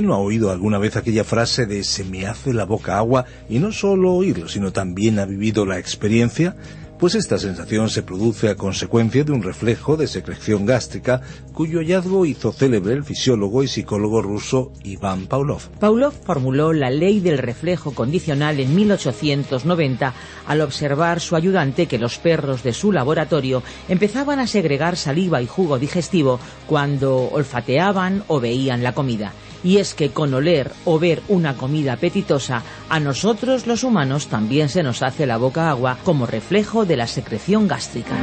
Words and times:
¿Quién 0.00 0.08
no 0.08 0.14
ha 0.14 0.18
oído 0.18 0.50
alguna 0.50 0.78
vez 0.78 0.96
aquella 0.96 1.24
frase 1.24 1.66
de 1.66 1.84
se 1.84 2.04
me 2.04 2.26
hace 2.26 2.54
la 2.54 2.64
boca 2.64 2.96
agua 2.96 3.26
y 3.50 3.58
no 3.58 3.70
solo 3.70 4.14
oírlo, 4.14 4.48
sino 4.48 4.72
también 4.72 5.18
ha 5.18 5.26
vivido 5.26 5.66
la 5.66 5.78
experiencia? 5.78 6.56
Pues 6.98 7.14
esta 7.14 7.36
sensación 7.36 7.90
se 7.90 8.02
produce 8.02 8.48
a 8.48 8.56
consecuencia 8.56 9.24
de 9.24 9.32
un 9.32 9.42
reflejo 9.42 9.98
de 9.98 10.06
secreción 10.06 10.64
gástrica 10.64 11.20
cuyo 11.52 11.80
hallazgo 11.80 12.24
hizo 12.24 12.50
célebre 12.50 12.94
el 12.94 13.04
fisiólogo 13.04 13.62
y 13.62 13.68
psicólogo 13.68 14.22
ruso 14.22 14.72
Iván 14.84 15.26
Pavlov. 15.26 15.68
Pavlov 15.78 16.14
formuló 16.24 16.72
la 16.72 16.88
ley 16.88 17.20
del 17.20 17.36
reflejo 17.36 17.92
condicional 17.92 18.58
en 18.58 18.74
1890 18.74 20.14
al 20.46 20.60
observar 20.62 21.20
su 21.20 21.36
ayudante 21.36 21.84
que 21.84 21.98
los 21.98 22.16
perros 22.16 22.62
de 22.62 22.72
su 22.72 22.90
laboratorio 22.90 23.62
empezaban 23.86 24.38
a 24.38 24.46
segregar 24.46 24.96
saliva 24.96 25.42
y 25.42 25.46
jugo 25.46 25.78
digestivo 25.78 26.40
cuando 26.66 27.28
olfateaban 27.30 28.24
o 28.28 28.40
veían 28.40 28.82
la 28.82 28.94
comida 28.94 29.34
y 29.62 29.78
es 29.78 29.94
que 29.94 30.10
con 30.10 30.32
oler 30.34 30.72
o 30.84 30.98
ver 30.98 31.22
una 31.28 31.56
comida 31.56 31.94
apetitosa, 31.94 32.62
a 32.88 33.00
nosotros 33.00 33.66
los 33.66 33.84
humanos 33.84 34.26
también 34.26 34.68
se 34.68 34.82
nos 34.82 35.02
hace 35.02 35.26
la 35.26 35.36
boca 35.36 35.70
agua 35.70 35.98
como 36.04 36.26
reflejo 36.26 36.84
de 36.84 36.96
la 36.96 37.06
secreción 37.06 37.68
gástrica. 37.68 38.16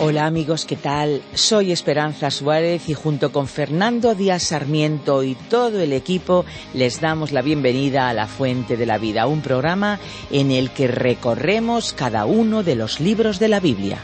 Hola 0.00 0.26
amigos, 0.26 0.64
¿qué 0.64 0.76
tal? 0.76 1.22
Soy 1.34 1.72
Esperanza 1.72 2.30
Suárez 2.30 2.88
y 2.88 2.94
junto 2.94 3.32
con 3.32 3.48
Fernando 3.48 4.14
Díaz 4.14 4.44
Sarmiento 4.44 5.24
y 5.24 5.34
todo 5.34 5.80
el 5.80 5.92
equipo 5.92 6.46
les 6.72 7.00
damos 7.00 7.32
la 7.32 7.42
bienvenida 7.42 8.08
a 8.08 8.14
La 8.14 8.26
Fuente 8.26 8.76
de 8.76 8.86
la 8.86 8.96
Vida, 8.96 9.26
un 9.26 9.42
programa 9.42 9.98
en 10.30 10.52
el 10.52 10.70
que 10.70 10.86
recorremos 10.86 11.92
cada 11.92 12.26
uno 12.26 12.62
de 12.62 12.76
los 12.76 13.00
libros 13.00 13.40
de 13.40 13.48
la 13.48 13.58
Biblia. 13.58 13.98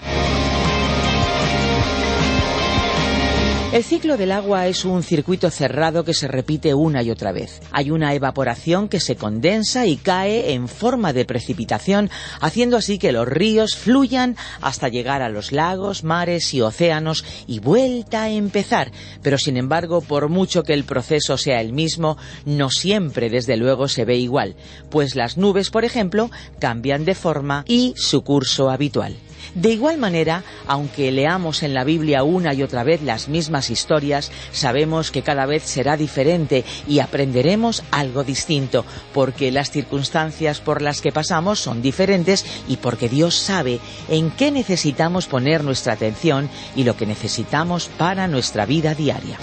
El 3.75 3.83
ciclo 3.83 4.17
del 4.17 4.31
agua 4.31 4.69
es 4.69 4.85
un 4.85 5.03
circuito 5.03 5.51
cerrado 5.51 6.05
que 6.05 6.15
se 6.15 6.29
repite 6.29 6.75
una 6.75 7.03
y 7.03 7.11
otra 7.11 7.33
vez. 7.33 7.61
Hay 7.73 7.91
una 7.91 8.15
evaporación 8.15 8.89
que 8.89 9.01
se 9.01 9.17
condensa 9.17 9.85
y 9.85 9.97
cae 9.97 10.53
en 10.53 10.69
forma 10.69 11.13
de 11.13 11.25
precipitación, 11.25 12.09
haciendo 12.41 12.77
así 12.77 13.01
que 13.01 13.11
los 13.11 13.27
ríos 13.27 13.75
fluyan 13.75 14.37
hasta 14.61 14.89
llegar 14.89 15.23
a 15.23 15.29
los 15.29 15.51
lagos, 15.51 16.05
mares 16.05 16.55
y 16.55 16.61
océanos 16.61 17.25
y 17.49 17.59
vuelta 17.59 18.23
a 18.23 18.31
empezar. 18.31 18.93
Pero 19.23 19.39
sin 19.39 19.57
embargo, 19.57 20.03
por 20.03 20.29
mucho 20.29 20.63
que 20.63 20.73
el 20.73 20.85
proceso 20.85 21.37
sea 21.37 21.61
el 21.61 21.73
mismo, 21.73 22.17
no 22.45 22.71
siempre 22.71 23.29
desde 23.29 23.57
luego 23.57 23.89
se 23.89 24.05
ve 24.05 24.15
igual, 24.19 24.55
pues 24.89 25.17
las 25.17 25.37
nubes, 25.37 25.71
por 25.71 25.85
ejemplo, 25.85 26.31
cambian 26.61 27.05
de 27.05 27.17
forma 27.17 27.65
y 27.67 27.95
su 27.97 28.23
curso 28.23 28.71
habitual. 28.71 29.17
De 29.55 29.71
igual 29.71 29.99
manera, 29.99 30.43
aunque 30.67 31.13
leamos 31.13 31.63
en 31.63 31.75
la 31.75 31.85
Biblia 31.85 32.23
una 32.23 32.55
y 32.55 32.63
otra 32.63 32.85
vez 32.85 33.03
las 33.03 33.29
mismas 33.29 33.71
historias, 33.71 34.31
sabemos 34.53 35.11
que 35.11 35.23
cada 35.23 35.47
vez 35.47 35.63
será 35.65 35.97
diferente 35.97 36.65
y 36.89 37.01
aprenderemos 37.01 37.83
algo 37.91 38.25
distinto, 38.25 38.85
porque 39.13 39.53
las 39.53 39.71
circunstancias 39.71 40.61
por 40.61 40.83
las 40.83 41.01
que 41.01 41.13
pasamos 41.13 41.61
son 41.61 41.83
diferentes 41.83 42.45
y 42.69 42.77
porque 42.77 43.09
Dios 43.09 43.35
sabe 43.35 43.81
en 44.09 44.31
qué 44.31 44.51
necesitamos 44.51 45.27
poner 45.27 45.65
nuestra 45.65 45.93
atención 45.93 46.49
y 46.75 46.85
lo 46.85 46.97
que 46.97 47.07
necesitamos 47.07 47.89
para 47.99 48.29
nuestra 48.29 48.67
vida 48.67 48.95
diaria. 48.95 49.39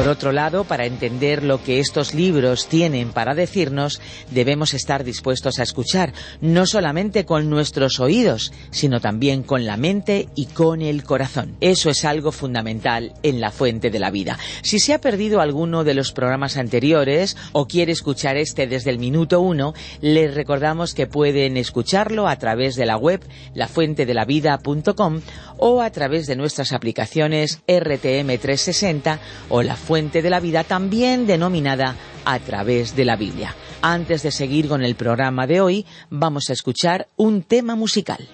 Por 0.00 0.08
otro 0.08 0.32
lado, 0.32 0.64
para 0.64 0.86
entender 0.86 1.44
lo 1.44 1.62
que 1.62 1.78
estos 1.78 2.14
libros 2.14 2.68
tienen 2.68 3.10
para 3.12 3.34
decirnos, 3.34 4.00
debemos 4.30 4.72
estar 4.72 5.04
dispuestos 5.04 5.58
a 5.58 5.62
escuchar, 5.62 6.14
no 6.40 6.64
solamente 6.64 7.26
con 7.26 7.50
nuestros 7.50 8.00
oídos, 8.00 8.50
sino 8.70 9.00
también 9.00 9.42
con 9.42 9.66
la 9.66 9.76
mente 9.76 10.30
y 10.34 10.46
con 10.46 10.80
el 10.80 11.04
corazón. 11.04 11.54
Eso 11.60 11.90
es 11.90 12.06
algo 12.06 12.32
fundamental 12.32 13.12
en 13.22 13.42
la 13.42 13.50
fuente 13.50 13.90
de 13.90 13.98
la 13.98 14.10
vida. 14.10 14.38
Si 14.62 14.78
se 14.78 14.94
ha 14.94 15.02
perdido 15.02 15.42
alguno 15.42 15.84
de 15.84 15.92
los 15.92 16.12
programas 16.12 16.56
anteriores 16.56 17.36
o 17.52 17.68
quiere 17.68 17.92
escuchar 17.92 18.38
este 18.38 18.66
desde 18.66 18.88
el 18.88 18.98
minuto 18.98 19.42
uno, 19.42 19.74
les 20.00 20.34
recordamos 20.34 20.94
que 20.94 21.08
pueden 21.08 21.58
escucharlo 21.58 22.26
a 22.26 22.36
través 22.36 22.74
de 22.74 22.86
la 22.86 22.96
web 22.96 23.20
lafuentedelavida.com 23.52 25.20
o 25.58 25.82
a 25.82 25.90
través 25.90 26.26
de 26.26 26.36
nuestras 26.36 26.72
aplicaciones 26.72 27.60
RTM360 27.66 29.18
o 29.50 29.62
la 29.62 29.76
fuente 29.90 30.22
de 30.22 30.30
la 30.30 30.38
vida, 30.38 30.62
también 30.62 31.26
denominada 31.26 31.96
a 32.24 32.38
través 32.38 32.94
de 32.94 33.04
la 33.04 33.16
Biblia. 33.16 33.56
Antes 33.82 34.22
de 34.22 34.30
seguir 34.30 34.68
con 34.68 34.84
el 34.84 34.94
programa 34.94 35.48
de 35.48 35.60
hoy, 35.60 35.84
vamos 36.10 36.48
a 36.48 36.52
escuchar 36.52 37.08
un 37.16 37.42
tema 37.42 37.74
musical. 37.74 38.28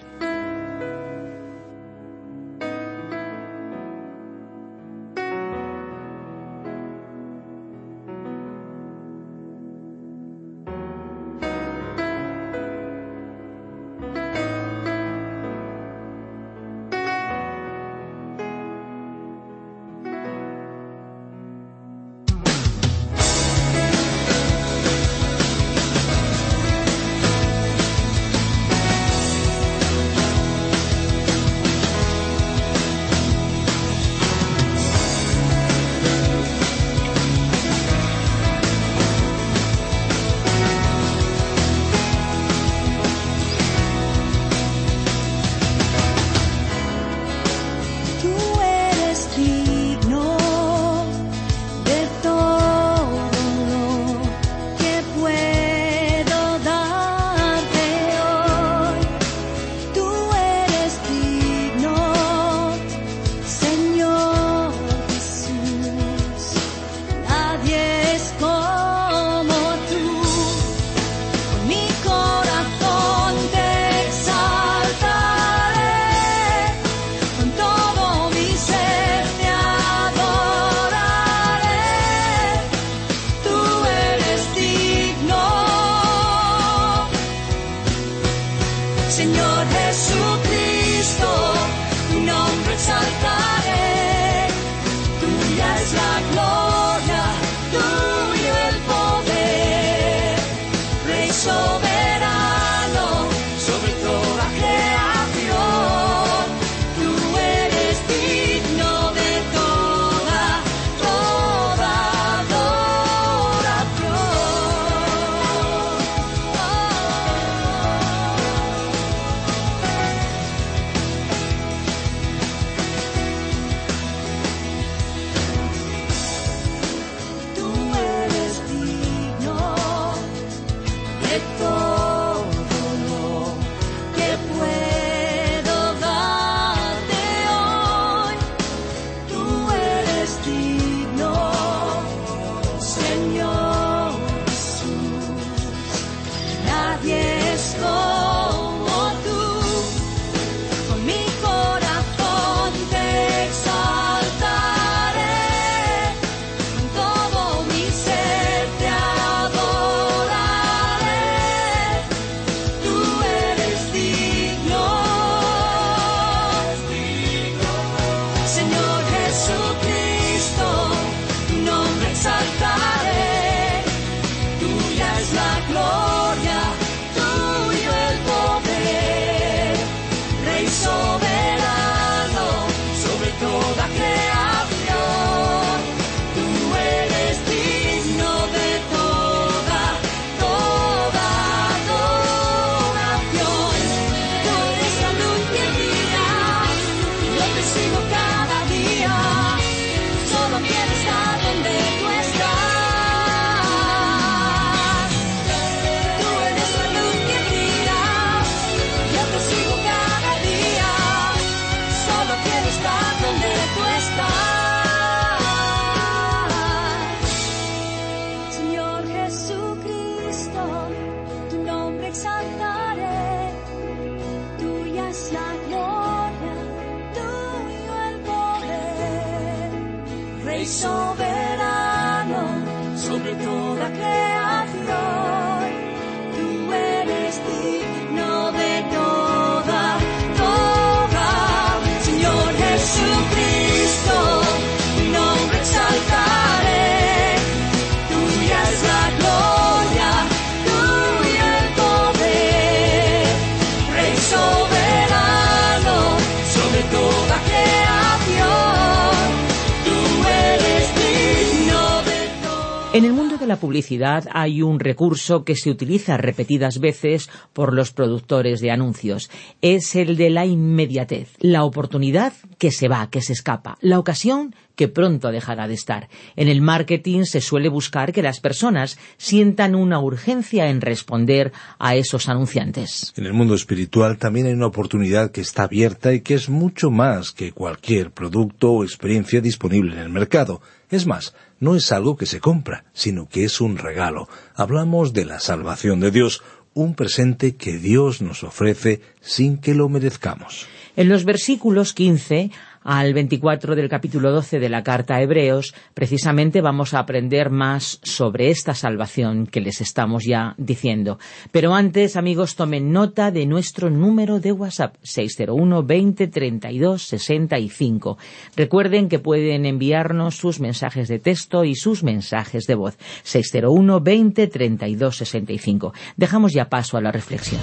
En 262.97 263.05
el 263.05 263.13
mundo 263.13 263.37
de 263.37 263.45
la 263.45 263.57
publicidad 263.57 264.27
hay 264.33 264.63
un 264.63 264.79
recurso 264.79 265.43
que 265.43 265.55
se 265.55 265.69
utiliza 265.69 266.17
repetidas 266.17 266.79
veces 266.79 267.29
por 267.53 267.71
los 267.71 267.91
productores 267.91 268.59
de 268.59 268.71
anuncios. 268.71 269.29
Es 269.61 269.95
el 269.95 270.17
de 270.17 270.31
la 270.31 270.47
inmediatez, 270.47 271.29
la 271.37 271.63
oportunidad 271.63 272.33
que 272.57 272.71
se 272.71 272.87
va, 272.87 273.11
que 273.11 273.21
se 273.21 273.33
escapa, 273.33 273.77
la 273.81 273.99
ocasión 273.99 274.55
que 274.75 274.87
pronto 274.87 275.31
dejará 275.31 275.67
de 275.67 275.75
estar. 275.75 276.09
En 276.35 276.47
el 276.47 276.59
marketing 276.61 277.25
se 277.25 277.39
suele 277.39 277.69
buscar 277.69 278.13
que 278.13 278.23
las 278.23 278.39
personas 278.39 278.97
sientan 279.17 279.75
una 279.75 279.99
urgencia 279.99 280.67
en 280.67 280.81
responder 280.81 281.51
a 281.77 281.95
esos 281.95 282.27
anunciantes. 282.29 283.13
En 283.15 283.27
el 283.27 283.33
mundo 283.33 283.53
espiritual 283.53 284.17
también 284.17 284.47
hay 284.47 284.53
una 284.53 284.65
oportunidad 284.65 285.29
que 285.29 285.41
está 285.41 285.63
abierta 285.63 286.15
y 286.15 286.21
que 286.21 286.33
es 286.33 286.49
mucho 286.49 286.89
más 286.89 287.31
que 287.31 287.51
cualquier 287.51 288.09
producto 288.09 288.71
o 288.71 288.83
experiencia 288.83 289.39
disponible 289.39 289.93
en 289.93 289.99
el 289.99 290.09
mercado. 290.09 290.61
Es 290.89 291.05
más, 291.05 291.33
no 291.59 291.75
es 291.75 291.91
algo 291.91 292.15
que 292.15 292.25
se 292.25 292.39
compra, 292.39 292.85
sino 292.93 293.27
que 293.27 293.43
es 293.43 293.59
un 293.59 293.77
regalo. 293.77 294.29
Hablamos 294.55 295.13
de 295.13 295.25
la 295.25 295.39
salvación 295.39 295.99
de 295.99 296.11
Dios, 296.11 296.41
un 296.73 296.95
presente 296.95 297.55
que 297.55 297.77
Dios 297.77 298.21
nos 298.21 298.43
ofrece 298.43 299.01
sin 299.19 299.57
que 299.57 299.73
lo 299.73 299.89
merezcamos. 299.89 300.67
En 300.95 301.09
los 301.09 301.25
versículos 301.25 301.93
15 301.93 302.51
al 302.87 303.13
24 303.13 303.75
del 303.75 303.89
capítulo 303.89 304.31
12 304.31 304.59
de 304.59 304.69
la 304.69 304.81
carta 304.81 305.15
a 305.15 305.21
Hebreos, 305.21 305.75
precisamente 305.93 306.61
vamos 306.61 306.93
a 306.93 306.99
aprender 306.99 307.49
más 307.49 307.99
sobre 308.01 308.49
esta 308.49 308.73
salvación 308.73 309.45
que 309.45 309.59
les 309.59 309.81
estamos 309.81 310.23
ya 310.23 310.55
diciendo. 310.57 311.19
Pero 311.51 311.75
antes, 311.75 312.15
amigos, 312.15 312.55
tomen 312.55 312.93
nota 312.93 313.29
de 313.29 313.45
nuestro 313.45 313.89
número 313.89 314.39
de 314.39 314.53
WhatsApp 314.53 314.95
601 315.01 315.83
20 315.83 316.27
32 316.27 317.01
65. 317.03 318.17
Recuerden 318.55 319.09
que 319.09 319.19
pueden 319.19 319.65
enviarnos 319.65 320.37
sus 320.37 320.61
mensajes 320.61 321.09
de 321.09 321.19
texto 321.19 321.65
y 321.65 321.75
sus 321.75 322.03
mensajes 322.03 322.67
de 322.67 322.75
voz 322.75 322.97
601 323.23 323.99
20 323.99 324.47
32 324.47 325.17
65. 325.17 325.93
Dejamos 326.15 326.53
ya 326.53 326.69
paso 326.69 326.95
a 326.95 327.01
la 327.01 327.11
reflexión. 327.11 327.59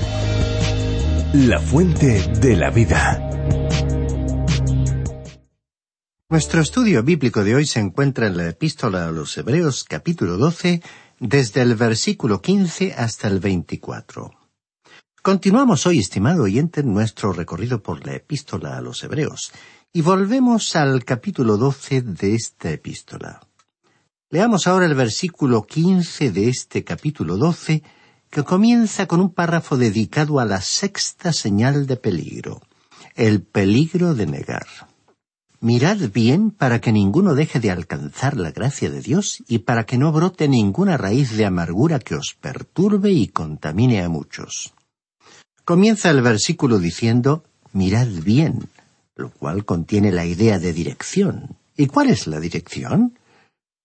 La 1.33 1.61
fuente 1.61 2.23
de 2.43 2.57
la 2.57 2.69
vida. 2.69 3.64
Nuestro 6.31 6.63
estudio 6.63 7.03
bíblico 7.03 7.45
de 7.45 7.55
hoy 7.55 7.67
se 7.67 7.81
encuentra 7.81 8.27
en 8.27 8.39
la 8.39 8.49
epístola 8.49 9.07
a 9.07 9.13
los 9.13 9.37
Hebreos 9.37 9.85
capítulo 9.85 10.39
12, 10.39 10.81
desde 11.21 11.61
el 11.61 11.75
versículo 11.75 12.41
15 12.41 12.95
hasta 12.95 13.29
el 13.29 13.41
24. 13.41 14.31
Continuamos 15.21 15.87
hoy, 15.87 15.99
estimado 15.99 16.45
oyente, 16.45 16.83
nuestro 16.83 17.35
recorrido 17.35 17.83
por 17.83 18.07
la 18.07 18.15
epístola 18.15 18.79
a 18.79 18.81
los 18.81 19.05
Hebreos, 19.05 19.53
y 19.93 20.01
volvemos 20.01 20.75
al 20.77 21.05
capítulo 21.05 21.59
12 21.59 22.01
de 22.01 22.35
esta 22.35 22.71
epístola. 22.71 23.47
Leamos 24.31 24.67
ahora 24.67 24.87
el 24.87 24.95
versículo 24.95 25.67
15 25.67 26.33
de 26.33 26.49
este 26.49 26.85
capítulo 26.85 27.37
12, 27.37 27.83
que 28.31 28.45
comienza 28.45 29.07
con 29.07 29.21
un 29.21 29.35
párrafo 29.35 29.77
dedicado 29.77 30.41
a 30.41 30.47
la 30.47 30.63
sexta 30.63 31.35
señal 31.35 31.87
de 31.87 31.99
peligro, 31.99 32.63
el 33.15 33.43
peligro 33.43 34.15
de 34.15 34.27
negar. 34.27 34.94
Mirad 35.65 36.11
bien 36.13 36.51
para 36.51 36.79
que 36.83 36.93
ninguno 36.93 37.35
deje 37.35 37.59
de 37.59 37.71
alcanzar 37.71 38.37
la 38.37 38.51
gracia 38.51 38.91
de 38.91 39.01
Dios 39.01 39.43
y 39.49 39.61
para 39.61 39.87
que 39.87 39.97
no 39.97 40.13
brote 40.13 40.47
ninguna 40.47 40.99
raíz 40.99 41.39
de 41.39 41.47
amargura 41.47 42.01
que 42.01 42.17
os 42.17 42.37
perturbe 42.39 43.13
y 43.13 43.29
contamine 43.29 44.03
a 44.03 44.11
muchos. 44.11 44.75
Comienza 45.65 46.11
el 46.11 46.21
versículo 46.21 46.79
diciendo, 46.79 47.45
mirad 47.73 48.09
bien, 48.09 48.69
lo 49.17 49.31
cual 49.31 49.65
contiene 49.65 50.13
la 50.13 50.27
idea 50.27 50.59
de 50.59 50.75
dirección. 50.75 51.57
¿Y 51.79 51.87
cuál 51.87 52.11
es 52.11 52.27
la 52.27 52.41
dirección? 52.41 53.19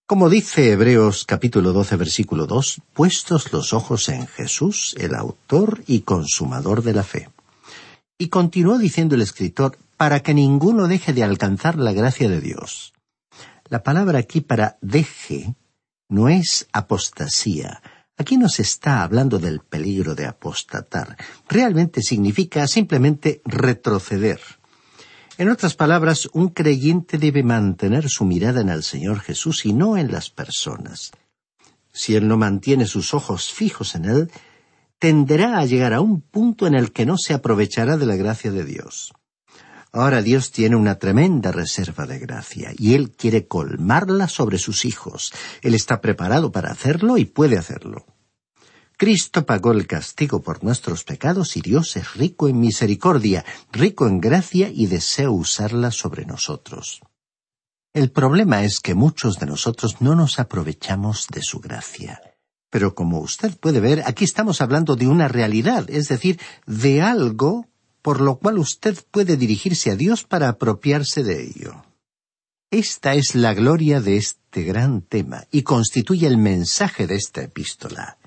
Como 0.06 0.30
dice 0.30 0.74
Hebreos 0.74 1.24
capítulo 1.24 1.72
12 1.72 1.96
versículo 1.96 2.46
2, 2.46 2.82
puestos 2.92 3.54
los 3.54 3.72
ojos 3.72 4.10
en 4.10 4.28
Jesús, 4.28 4.98
el 5.00 5.16
autor 5.16 5.82
y 5.88 6.02
consumador 6.02 6.84
de 6.84 6.94
la 6.94 7.04
fe. 7.04 7.30
Y 8.18 8.28
continuó 8.28 8.78
diciendo 8.78 9.16
el 9.16 9.22
escritor, 9.22 9.78
para 10.00 10.22
que 10.22 10.34
ninguno 10.34 10.88
deje 10.88 11.12
de 11.12 11.26
alcanzar 11.26 11.76
la 11.76 11.92
gracia 11.92 12.30
de 12.30 12.40
Dios. 12.40 12.94
La 13.66 13.84
palabra 13.84 14.20
aquí 14.20 14.40
para 14.40 14.78
deje 14.80 15.56
no 16.08 16.30
es 16.30 16.70
apostasía. 16.72 17.82
Aquí 18.18 18.38
no 18.38 18.48
se 18.48 18.62
está 18.62 19.04
hablando 19.04 19.40
del 19.40 19.60
peligro 19.60 20.16
de 20.16 20.26
apostatar. 20.26 21.18
Realmente 21.50 22.02
significa 22.02 22.66
simplemente 22.66 23.42
retroceder. 23.44 24.40
En 25.38 25.50
otras 25.50 25.76
palabras, 25.76 26.30
un 26.32 26.48
creyente 26.48 27.18
debe 27.18 27.44
mantener 27.44 28.08
su 28.10 28.24
mirada 28.24 28.62
en 28.62 28.70
el 28.70 28.84
Señor 28.84 29.20
Jesús 29.20 29.66
y 29.66 29.74
no 29.74 29.98
en 29.98 30.14
las 30.14 30.30
personas. 30.30 31.12
Si 31.92 32.16
él 32.16 32.26
no 32.30 32.38
mantiene 32.38 32.86
sus 32.86 33.14
ojos 33.14 33.52
fijos 33.52 33.96
en 33.96 34.06
él, 34.06 34.32
tenderá 34.98 35.60
a 35.60 35.66
llegar 35.66 35.94
a 35.94 36.00
un 36.00 36.22
punto 36.22 36.68
en 36.68 36.76
el 36.76 36.94
que 36.94 37.06
no 37.06 37.18
se 37.18 37.34
aprovechará 37.34 37.98
de 37.98 38.06
la 38.06 38.16
gracia 38.16 38.50
de 38.50 38.64
Dios. 38.64 39.12
Ahora 39.92 40.22
Dios 40.22 40.52
tiene 40.52 40.76
una 40.76 41.00
tremenda 41.00 41.52
reserva 41.52 42.06
de 42.06 42.20
gracia 42.20 42.72
y 42.78 42.94
Él 42.94 43.12
quiere 43.12 43.48
colmarla 43.48 44.28
sobre 44.28 44.60
sus 44.60 44.86
hijos. 44.86 45.34
Él 45.62 45.74
está 45.74 46.00
preparado 46.00 46.52
para 46.52 46.72
hacerlo 46.72 47.18
y 47.18 47.26
puede 47.26 47.58
hacerlo. 47.58 48.06
Cristo 48.98 49.46
pagó 49.46 49.72
el 49.72 49.88
castigo 49.88 50.42
por 50.42 50.64
nuestros 50.64 51.06
pecados 51.06 51.56
y 51.56 51.62
Dios 51.62 51.96
es 51.96 52.16
rico 52.16 52.50
en 52.50 52.60
misericordia, 52.60 53.46
rico 53.72 54.06
en 54.08 54.20
gracia 54.20 54.70
y 54.70 54.88
desea 54.88 55.30
usarla 55.30 55.90
sobre 55.92 56.26
nosotros. 56.26 57.02
El 57.94 58.12
problema 58.12 58.64
es 58.64 58.82
que 58.82 58.94
muchos 58.94 59.40
de 59.40 59.48
nosotros 59.48 60.02
no 60.02 60.16
nos 60.16 60.38
aprovechamos 60.38 61.28
de 61.34 61.42
su 61.42 61.60
gracia. 61.60 62.22
Pero 62.70 62.94
como 62.94 63.20
usted 63.20 63.58
puede 63.58 63.80
ver, 63.80 64.04
aquí 64.06 64.26
estamos 64.26 64.62
hablando 64.62 64.96
de 64.96 65.08
una 65.08 65.28
realidad, 65.28 65.90
es 65.90 66.08
decir, 66.08 66.40
de 66.68 67.02
algo 67.02 67.66
por 68.02 68.22
lo 68.22 68.38
cual 68.38 68.58
usted 68.58 68.98
puede 69.12 69.38
dirigirse 69.38 69.92
a 69.92 69.96
Dios 69.96 70.24
para 70.24 70.50
apropiarse 70.50 71.24
de 71.24 71.44
ello. 71.44 71.84
Esta 72.72 73.16
es 73.16 73.34
la 73.36 73.54
gloria 73.54 74.00
de 74.00 74.18
este 74.18 74.64
gran 74.64 75.02
tema 75.02 75.46
y 75.52 75.64
constituye 75.64 76.28
el 76.28 76.38
mensaje 76.38 77.08
de 77.08 77.16
esta 77.16 77.42
epístola. 77.42 78.18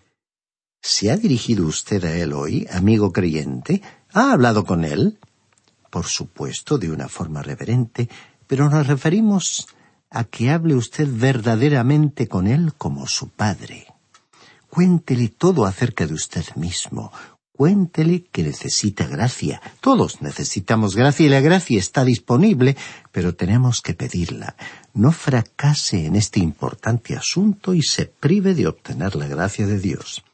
¿Se 0.81 1.13
ha 1.13 1.17
dirigido 1.17 1.65
usted 1.67 2.05
a 2.05 2.17
él 2.17 2.33
hoy, 2.33 2.67
amigo 2.73 3.13
creyente? 3.13 3.83
¿Ha 4.13 4.33
hablado 4.33 4.65
con 4.65 4.85
él? 4.85 5.21
Por 5.91 6.07
supuesto, 6.07 6.77
de 6.77 6.91
una 6.91 7.09
forma 7.09 7.43
reverente, 7.43 8.09
pero 8.49 8.69
nos 8.69 8.87
referimos 8.89 9.69
a 10.11 10.25
que 10.25 10.51
hable 10.51 10.75
usted 10.75 11.09
verdaderamente 11.09 12.27
con 12.27 12.49
él 12.49 12.75
como 12.77 13.07
su 13.07 13.29
padre. 13.29 13.87
Cuéntele 14.69 15.29
todo 15.29 15.67
acerca 15.67 16.07
de 16.07 16.15
usted 16.15 16.45
mismo, 16.57 17.13
Cuéntele 17.55 18.25
que 18.33 18.43
necesita 18.43 19.07
gracia. 19.07 19.61
Todos 19.81 20.23
necesitamos 20.23 20.97
gracia 20.97 21.27
y 21.27 21.29
la 21.29 21.41
gracia 21.41 21.79
está 21.79 22.03
disponible, 22.03 22.77
pero 23.13 23.35
tenemos 23.35 23.83
que 23.83 23.93
pedirla. 23.93 24.57
No 24.95 25.13
fracase 25.13 26.07
en 26.07 26.17
este 26.17 26.41
importante 26.41 27.15
asunto 27.15 27.75
y 27.75 27.83
se 27.83 28.07
prive 28.07 28.55
de 28.55 28.67
obtener 28.67 29.17
la 29.17 29.29
gracia 29.29 29.67
de 29.67 29.79
Dios. 29.79 30.25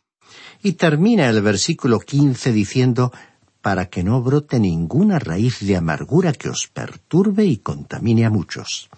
Y 0.62 0.72
termina 0.72 1.28
el 1.28 1.42
versículo 1.42 1.98
quince 1.98 2.52
diciendo 2.52 3.12
para 3.60 3.86
que 3.86 4.04
no 4.04 4.22
brote 4.22 4.60
ninguna 4.60 5.18
raíz 5.18 5.58
de 5.58 5.76
amargura 5.76 6.32
que 6.32 6.48
os 6.48 6.68
perturbe 6.68 7.44
y 7.44 7.56
contamine 7.58 8.26
a 8.26 8.30
muchos. 8.30 8.88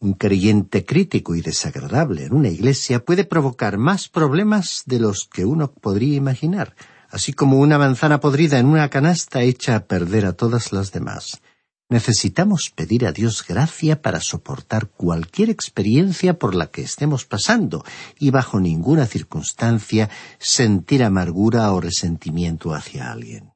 Un 0.00 0.14
creyente 0.14 0.86
crítico 0.86 1.34
y 1.34 1.42
desagradable 1.42 2.24
en 2.24 2.32
una 2.32 2.48
iglesia 2.48 3.04
puede 3.04 3.24
provocar 3.24 3.76
más 3.76 4.08
problemas 4.08 4.84
de 4.86 5.00
los 5.00 5.28
que 5.30 5.44
uno 5.44 5.70
podría 5.70 6.16
imaginar 6.16 6.74
así 7.12 7.32
como 7.34 7.58
una 7.58 7.78
manzana 7.78 8.18
podrida 8.18 8.58
en 8.58 8.66
una 8.66 8.88
canasta 8.88 9.42
echa 9.42 9.76
a 9.76 9.84
perder 9.84 10.26
a 10.26 10.32
todas 10.32 10.72
las 10.72 10.90
demás. 10.90 11.42
Necesitamos 11.90 12.72
pedir 12.74 13.06
a 13.06 13.12
Dios 13.12 13.44
gracia 13.46 14.00
para 14.00 14.20
soportar 14.20 14.88
cualquier 14.88 15.50
experiencia 15.50 16.38
por 16.38 16.54
la 16.54 16.68
que 16.68 16.80
estemos 16.80 17.26
pasando 17.26 17.84
y 18.18 18.30
bajo 18.30 18.60
ninguna 18.60 19.04
circunstancia 19.04 20.08
sentir 20.38 21.04
amargura 21.04 21.70
o 21.70 21.82
resentimiento 21.82 22.74
hacia 22.74 23.12
alguien. 23.12 23.52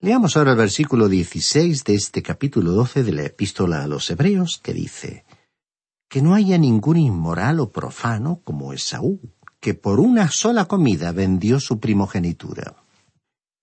Leamos 0.00 0.36
ahora 0.36 0.52
el 0.52 0.58
versículo 0.58 1.08
16 1.08 1.84
de 1.84 1.94
este 1.94 2.22
capítulo 2.22 2.72
12 2.72 3.02
de 3.02 3.12
la 3.12 3.22
epístola 3.22 3.82
a 3.82 3.86
los 3.86 4.10
Hebreos 4.10 4.60
que 4.62 4.74
dice 4.74 5.24
que 6.10 6.20
no 6.20 6.34
haya 6.34 6.58
ningún 6.58 6.98
inmoral 6.98 7.60
o 7.60 7.70
profano 7.70 8.42
como 8.44 8.74
Esaú, 8.74 9.20
que 9.60 9.74
por 9.74 10.00
una 10.00 10.30
sola 10.30 10.66
comida 10.66 11.12
vendió 11.12 11.60
su 11.60 11.78
primogenitura. 11.78 12.74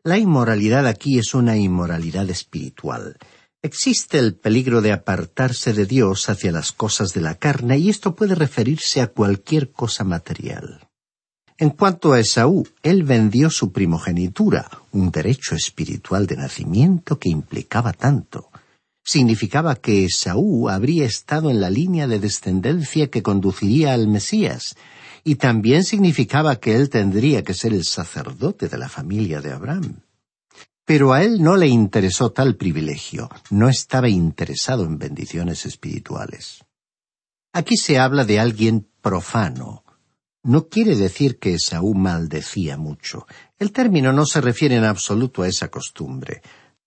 La 0.08 0.18
inmoralidad 0.18 0.88
aquí 0.88 1.20
es 1.20 1.34
una 1.34 1.58
inmoralidad 1.58 2.30
espiritual. 2.30 3.18
Existe 3.62 4.18
el 4.18 4.36
peligro 4.36 4.82
de 4.82 4.94
apartarse 4.94 5.74
de 5.74 5.86
Dios 5.86 6.30
hacia 6.30 6.54
las 6.54 6.72
cosas 6.72 7.14
de 7.14 7.20
la 7.20 7.36
carne 7.36 7.78
y 7.78 7.90
esto 7.90 8.16
puede 8.16 8.34
referirse 8.34 9.02
a 9.02 9.08
cualquier 9.08 9.70
cosa 9.74 10.06
material. 10.06 10.88
En 11.58 11.72
cuanto 11.72 12.14
a 12.14 12.22
Esaú, 12.22 12.66
él 12.84 13.04
vendió 13.04 13.50
su 13.50 13.74
primogenitura, 13.74 14.72
un 14.94 15.12
derecho 15.12 15.56
espiritual 15.56 16.26
de 16.26 16.38
nacimiento 16.38 17.20
que 17.20 17.28
implicaba 17.28 17.92
tanto. 17.92 18.48
Significaba 19.04 19.76
que 19.76 20.06
Esaú 20.06 20.70
habría 20.70 21.04
estado 21.04 21.50
en 21.50 21.60
la 21.60 21.70
línea 21.70 22.08
de 22.08 22.20
descendencia 22.20 23.10
que 23.10 23.24
conduciría 23.24 23.94
al 23.94 24.08
Mesías, 24.08 24.78
y 25.28 25.36
también 25.36 25.84
significaba 25.84 26.56
que 26.56 26.74
él 26.74 26.90
tendría 26.90 27.44
que 27.44 27.54
ser 27.54 27.74
el 27.74 27.84
sacerdote 27.84 28.70
de 28.70 28.78
la 28.78 28.88
familia 28.88 29.42
de 29.42 29.52
Abraham. 29.52 30.00
Pero 30.86 31.12
a 31.12 31.22
él 31.22 31.44
no 31.44 31.58
le 31.58 31.68
interesó 31.68 32.32
tal 32.32 32.56
privilegio, 32.56 33.30
no 33.50 33.68
estaba 33.68 34.08
interesado 34.08 34.86
en 34.86 34.98
bendiciones 34.98 35.66
espirituales. 35.66 36.64
Aquí 37.52 37.76
se 37.76 38.00
habla 38.00 38.24
de 38.24 38.40
alguien 38.40 38.88
profano. 39.02 39.84
No 40.44 40.70
quiere 40.70 40.96
decir 40.96 41.40
que 41.40 41.56
Esaú 41.56 41.94
maldecía 41.94 42.78
mucho. 42.78 43.28
El 43.60 43.74
término 43.74 44.14
no 44.14 44.26
se 44.26 44.40
refiere 44.40 44.78
en 44.78 44.86
absoluto 44.86 45.42
a 45.42 45.50
esa 45.50 45.68
costumbre. 45.68 46.42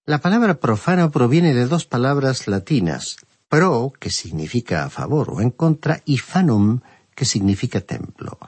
La 0.06 0.22
palabra 0.22 0.60
profano 0.60 1.10
proviene 1.10 1.52
de 1.52 1.66
dos 1.66 1.84
palabras 1.84 2.48
latinas, 2.48 3.18
pro, 3.50 3.92
que 4.00 4.08
significa 4.08 4.86
a 4.86 4.88
favor 4.88 5.28
o 5.28 5.42
en 5.42 5.50
contra, 5.50 6.00
y 6.06 6.16
fanum, 6.16 6.80
que 7.20 7.26
significa 7.26 7.82
templo. 7.82 8.38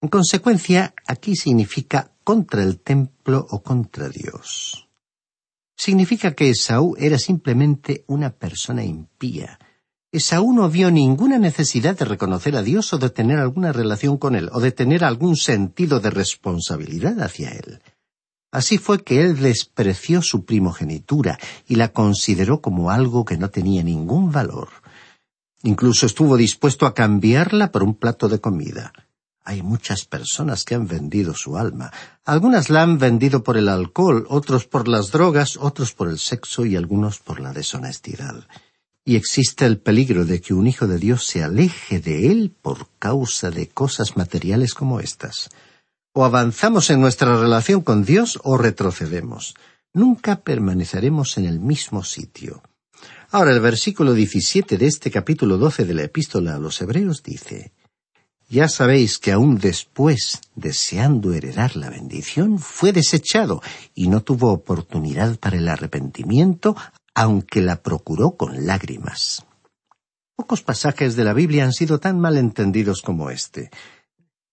En 0.00 0.08
consecuencia, 0.08 0.92
aquí 1.06 1.36
significa 1.36 2.10
contra 2.24 2.64
el 2.64 2.80
templo 2.80 3.46
o 3.54 3.62
contra 3.62 4.08
Dios 4.08 4.86
significa 5.76 6.34
que 6.34 6.50
Esaú 6.50 6.96
era 6.98 7.18
simplemente 7.18 8.04
una 8.08 8.30
persona 8.30 8.84
impía. 8.84 9.58
Esaú 10.10 10.52
no 10.52 10.68
vio 10.70 10.90
ninguna 10.90 11.38
necesidad 11.38 11.96
de 11.98 12.06
reconocer 12.06 12.56
a 12.56 12.62
Dios 12.62 12.92
o 12.92 12.98
de 12.98 13.10
tener 13.10 13.38
alguna 13.38 13.72
relación 13.72 14.16
con 14.16 14.34
Él, 14.34 14.48
o 14.52 14.60
de 14.60 14.72
tener 14.72 15.04
algún 15.04 15.36
sentido 15.36 16.00
de 16.00 16.10
responsabilidad 16.10 17.20
hacia 17.20 17.50
Él. 17.50 17.82
Así 18.50 18.78
fue 18.78 19.04
que 19.04 19.20
él 19.20 19.38
despreció 19.38 20.22
su 20.22 20.46
primogenitura 20.46 21.38
y 21.68 21.74
la 21.74 21.88
consideró 21.88 22.62
como 22.62 22.90
algo 22.90 23.24
que 23.26 23.36
no 23.36 23.50
tenía 23.50 23.82
ningún 23.82 24.32
valor. 24.32 24.68
Incluso 25.66 26.06
estuvo 26.06 26.36
dispuesto 26.36 26.86
a 26.86 26.94
cambiarla 26.94 27.72
por 27.72 27.82
un 27.82 27.96
plato 27.96 28.28
de 28.28 28.40
comida. 28.40 28.92
Hay 29.42 29.62
muchas 29.62 30.04
personas 30.04 30.62
que 30.62 30.76
han 30.76 30.86
vendido 30.86 31.34
su 31.34 31.56
alma. 31.56 31.92
Algunas 32.24 32.70
la 32.70 32.84
han 32.84 32.98
vendido 32.98 33.42
por 33.42 33.56
el 33.56 33.68
alcohol, 33.68 34.26
otros 34.28 34.64
por 34.64 34.86
las 34.86 35.10
drogas, 35.10 35.56
otros 35.56 35.92
por 35.92 36.06
el 36.06 36.20
sexo 36.20 36.64
y 36.64 36.76
algunos 36.76 37.18
por 37.18 37.40
la 37.40 37.52
deshonestidad. 37.52 38.46
Y 39.04 39.16
existe 39.16 39.66
el 39.66 39.78
peligro 39.78 40.24
de 40.24 40.40
que 40.40 40.54
un 40.54 40.68
hijo 40.68 40.86
de 40.86 40.98
Dios 40.98 41.26
se 41.26 41.42
aleje 41.42 41.98
de 41.98 42.30
él 42.30 42.54
por 42.62 42.86
causa 43.00 43.50
de 43.50 43.68
cosas 43.68 44.16
materiales 44.16 44.72
como 44.72 45.00
estas. 45.00 45.48
O 46.12 46.24
avanzamos 46.24 46.90
en 46.90 47.00
nuestra 47.00 47.36
relación 47.40 47.80
con 47.80 48.04
Dios 48.04 48.38
o 48.44 48.56
retrocedemos. 48.56 49.56
Nunca 49.92 50.42
permaneceremos 50.42 51.38
en 51.38 51.46
el 51.46 51.58
mismo 51.58 52.04
sitio. 52.04 52.62
Ahora 53.30 53.52
el 53.52 53.60
versículo 53.60 54.14
17 54.14 54.78
de 54.78 54.86
este 54.86 55.10
capítulo 55.10 55.58
12 55.58 55.84
de 55.84 55.94
la 55.94 56.02
epístola 56.04 56.54
a 56.54 56.58
los 56.58 56.80
Hebreos 56.80 57.22
dice 57.22 57.72
ya 58.48 58.68
sabéis 58.68 59.18
que 59.18 59.32
aún 59.32 59.58
después, 59.58 60.40
deseando 60.54 61.32
heredar 61.32 61.74
la 61.74 61.90
bendición, 61.90 62.60
fue 62.60 62.92
desechado 62.92 63.60
y 63.92 64.06
no 64.06 64.22
tuvo 64.22 64.52
oportunidad 64.52 65.36
para 65.40 65.56
el 65.56 65.68
arrepentimiento, 65.68 66.76
aunque 67.12 67.60
la 67.60 67.82
procuró 67.82 68.36
con 68.36 68.64
lágrimas. 68.64 69.44
Pocos 70.36 70.62
pasajes 70.62 71.16
de 71.16 71.24
la 71.24 71.32
Biblia 71.32 71.64
han 71.64 71.72
sido 71.72 71.98
tan 71.98 72.20
mal 72.20 72.36
entendidos 72.36 73.02
como 73.02 73.30
este. 73.30 73.70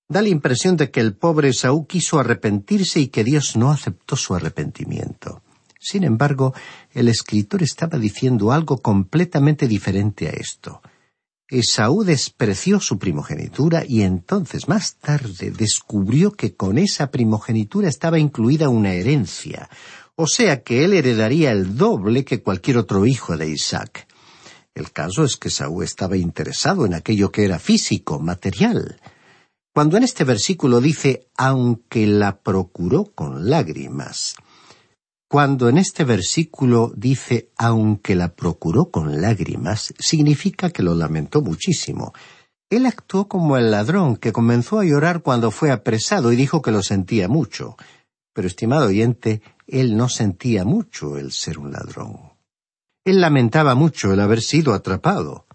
Da 0.10 0.24
la 0.24 0.30
impresión 0.30 0.76
de 0.76 0.90
que 0.90 1.00
el 1.00 1.16
pobre 1.16 1.54
Saúl 1.54 1.86
quiso 1.86 2.20
arrepentirse 2.20 3.00
y 3.00 3.10
que 3.10 3.24
Dios 3.24 3.56
no 3.56 3.70
aceptó 3.70 4.16
su 4.16 4.34
arrepentimiento. 4.34 5.44
Sin 5.84 6.06
embargo, 6.06 6.54
el 6.94 7.10
escritor 7.10 7.62
estaba 7.62 7.98
diciendo 7.98 8.54
algo 8.54 8.78
completamente 8.78 9.68
diferente 9.68 10.30
a 10.30 10.32
esto. 10.32 10.82
Esaú 11.50 12.06
despreció 12.06 12.80
su 12.80 12.98
primogenitura 12.98 13.84
y 13.86 14.04
entonces 14.04 14.70
más 14.70 14.96
tarde 14.96 15.52
descubrió 15.52 16.32
que 16.32 16.56
con 16.56 16.78
esa 16.78 17.12
primogenitura 17.12 17.90
estaba 17.90 18.18
incluida 18.18 18.70
una 18.70 18.94
herencia, 18.94 19.70
o 20.16 20.26
sea 20.26 20.64
que 20.64 20.86
él 20.86 20.94
heredaría 20.94 21.52
el 21.52 21.76
doble 21.76 22.24
que 22.24 22.42
cualquier 22.42 22.78
otro 22.78 23.06
hijo 23.06 23.36
de 23.36 23.50
Isaac. 23.50 24.08
El 24.74 24.92
caso 24.92 25.26
es 25.26 25.36
que 25.36 25.50
Esaú 25.50 25.84
estaba 25.84 26.16
interesado 26.16 26.86
en 26.86 26.94
aquello 26.94 27.30
que 27.30 27.44
era 27.44 27.60
físico, 27.60 28.20
material. 28.20 29.02
Cuando 29.74 29.98
en 29.98 30.04
este 30.04 30.24
versículo 30.24 30.80
dice 30.80 31.28
aunque 31.36 32.08
la 32.08 32.40
procuró 32.40 33.06
con 33.14 33.50
lágrimas, 33.50 34.36
cuando 35.34 35.68
en 35.68 35.80
este 35.80 36.04
versículo 36.04 36.94
dice 36.96 37.50
aunque 37.58 38.14
la 38.14 38.36
procuró 38.36 38.92
con 38.92 39.20
lágrimas, 39.20 39.92
significa 39.98 40.70
que 40.70 40.84
lo 40.84 40.94
lamentó 40.94 41.42
muchísimo. 41.42 42.14
Él 42.70 42.86
actuó 42.86 43.28
como 43.28 43.58
el 43.58 43.72
ladrón 43.72 44.18
que 44.18 44.32
comenzó 44.32 44.78
a 44.78 44.86
llorar 44.86 45.24
cuando 45.24 45.50
fue 45.50 45.72
apresado 45.72 46.32
y 46.32 46.36
dijo 46.36 46.62
que 46.62 46.70
lo 46.70 46.84
sentía 46.84 47.30
mucho. 47.30 47.78
Pero, 48.32 48.48
estimado 48.48 48.86
oyente, 48.86 49.42
él 49.66 49.98
no 49.98 50.08
sentía 50.08 50.66
mucho 50.66 51.18
el 51.18 51.32
ser 51.32 51.58
un 51.58 51.72
ladrón. 51.72 52.34
Él 53.04 53.20
lamentaba 53.20 53.74
mucho 53.74 54.14
el 54.14 54.20
haber 54.20 54.40
sido 54.40 54.76
atrapado. 54.76 55.48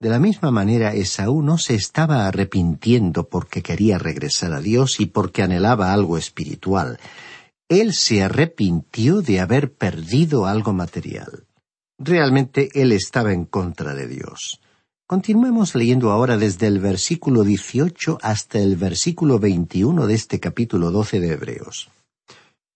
De 0.00 0.08
la 0.08 0.18
misma 0.18 0.50
manera, 0.50 0.94
Esaú 0.94 1.42
no 1.42 1.58
se 1.58 1.74
estaba 1.74 2.26
arrepintiendo 2.26 3.28
porque 3.28 3.62
quería 3.62 3.98
regresar 3.98 4.54
a 4.54 4.60
Dios 4.60 4.98
y 4.98 5.04
porque 5.04 5.42
anhelaba 5.42 5.92
algo 5.92 6.16
espiritual 6.16 6.98
él 7.68 7.94
se 7.94 8.22
arrepintió 8.22 9.22
de 9.22 9.40
haber 9.40 9.72
perdido 9.72 10.46
algo 10.46 10.72
material. 10.72 11.46
Realmente 11.98 12.68
él 12.74 12.92
estaba 12.92 13.32
en 13.32 13.44
contra 13.46 13.94
de 13.94 14.06
Dios. 14.06 14.60
Continuemos 15.06 15.74
leyendo 15.74 16.10
ahora 16.10 16.36
desde 16.36 16.66
el 16.66 16.80
versículo 16.80 17.44
18 17.44 18.18
hasta 18.22 18.58
el 18.58 18.76
versículo 18.76 19.38
21 19.38 20.06
de 20.06 20.14
este 20.14 20.40
capítulo 20.40 20.90
12 20.90 21.20
de 21.20 21.32
Hebreos. 21.32 21.90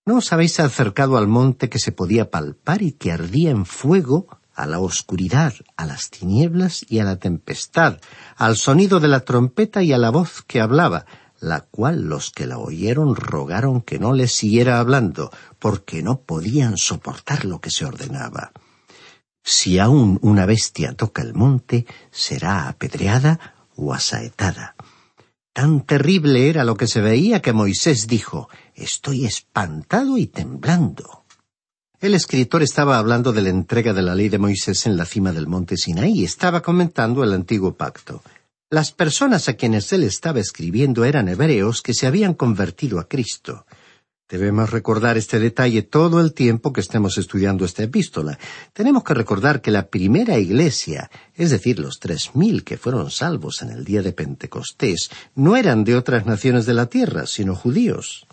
¿No 0.06 0.16
os 0.16 0.32
habéis 0.32 0.60
acercado 0.60 1.18
al 1.18 1.26
monte 1.26 1.68
que 1.68 1.78
se 1.78 1.92
podía 1.92 2.30
palpar 2.30 2.82
y 2.82 2.92
que 2.92 3.12
ardía 3.12 3.50
en 3.50 3.66
fuego, 3.66 4.26
a 4.54 4.66
la 4.66 4.80
oscuridad, 4.80 5.54
a 5.76 5.86
las 5.86 6.10
tinieblas 6.10 6.84
y 6.88 6.98
a 6.98 7.04
la 7.04 7.16
tempestad, 7.16 7.98
al 8.36 8.56
sonido 8.56 9.00
de 9.00 9.08
la 9.08 9.20
trompeta 9.20 9.82
y 9.82 9.92
a 9.92 9.98
la 9.98 10.10
voz 10.10 10.42
que 10.42 10.60
hablaba, 10.60 11.06
la 11.40 11.60
cual 11.60 12.02
los 12.02 12.30
que 12.30 12.46
la 12.46 12.58
oyeron 12.58 13.14
rogaron 13.16 13.80
que 13.80 13.98
no 13.98 14.12
les 14.12 14.32
siguiera 14.32 14.80
hablando, 14.80 15.30
porque 15.58 16.02
no 16.02 16.20
podían 16.20 16.76
soportar 16.76 17.44
lo 17.44 17.60
que 17.60 17.70
se 17.70 17.84
ordenaba. 17.84 18.52
Si 19.42 19.78
aún 19.78 20.18
una 20.22 20.46
bestia 20.46 20.92
toca 20.94 21.22
el 21.22 21.34
monte, 21.34 21.86
será 22.10 22.68
apedreada 22.68 23.54
o 23.76 23.94
asaetada. 23.94 24.74
Tan 25.52 25.80
terrible 25.86 26.48
era 26.48 26.64
lo 26.64 26.76
que 26.76 26.86
se 26.86 27.00
veía 27.00 27.42
que 27.42 27.52
Moisés 27.52 28.06
dijo 28.06 28.48
Estoy 28.74 29.24
espantado 29.24 30.18
y 30.18 30.26
temblando. 30.26 31.24
El 32.00 32.14
escritor 32.14 32.62
estaba 32.62 32.98
hablando 32.98 33.32
de 33.32 33.42
la 33.42 33.48
entrega 33.48 33.92
de 33.92 34.02
la 34.02 34.14
ley 34.14 34.28
de 34.28 34.38
Moisés 34.38 34.86
en 34.86 34.96
la 34.96 35.04
cima 35.04 35.32
del 35.32 35.48
monte 35.48 35.76
Sinaí 35.76 36.20
y 36.20 36.24
estaba 36.24 36.62
comentando 36.62 37.24
el 37.24 37.32
antiguo 37.32 37.74
pacto. 37.74 38.22
Las 38.70 38.92
personas 38.92 39.48
a 39.48 39.54
quienes 39.54 39.90
él 39.94 40.02
estaba 40.02 40.40
escribiendo 40.40 41.06
eran 41.06 41.26
hebreos 41.28 41.80
que 41.80 41.94
se 41.94 42.06
habían 42.06 42.34
convertido 42.34 43.00
a 43.00 43.08
Cristo. 43.08 43.64
Debemos 44.28 44.68
recordar 44.68 45.16
este 45.16 45.38
detalle 45.38 45.80
todo 45.80 46.20
el 46.20 46.34
tiempo 46.34 46.70
que 46.74 46.82
estemos 46.82 47.16
estudiando 47.16 47.64
esta 47.64 47.84
epístola. 47.84 48.38
Tenemos 48.74 49.04
que 49.04 49.14
recordar 49.14 49.62
que 49.62 49.70
la 49.70 49.88
primera 49.88 50.36
iglesia, 50.36 51.10
es 51.34 51.50
decir, 51.50 51.78
los 51.78 51.98
tres 51.98 52.34
mil 52.34 52.62
que 52.62 52.76
fueron 52.76 53.10
salvos 53.10 53.62
en 53.62 53.70
el 53.70 53.86
día 53.86 54.02
de 54.02 54.12
Pentecostés, 54.12 55.08
no 55.34 55.56
eran 55.56 55.84
de 55.84 55.96
otras 55.96 56.26
naciones 56.26 56.66
de 56.66 56.74
la 56.74 56.90
tierra, 56.90 57.26
sino 57.26 57.54
judíos. 57.54 58.26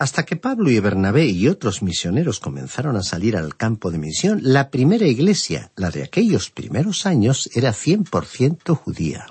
Hasta 0.00 0.24
que 0.24 0.34
Pablo 0.34 0.72
y 0.72 0.80
Bernabé 0.80 1.26
y 1.26 1.46
otros 1.46 1.84
misioneros 1.84 2.40
comenzaron 2.40 2.96
a 2.96 3.04
salir 3.04 3.36
al 3.36 3.56
campo 3.56 3.92
de 3.92 3.98
misión, 3.98 4.40
la 4.42 4.70
primera 4.70 5.06
iglesia, 5.06 5.70
la 5.76 5.92
de 5.92 6.02
aquellos 6.02 6.50
primeros 6.50 7.06
años, 7.06 7.48
era 7.54 7.72
cien 7.72 8.02
por 8.02 8.26
ciento 8.26 8.74
judía. 8.74 9.26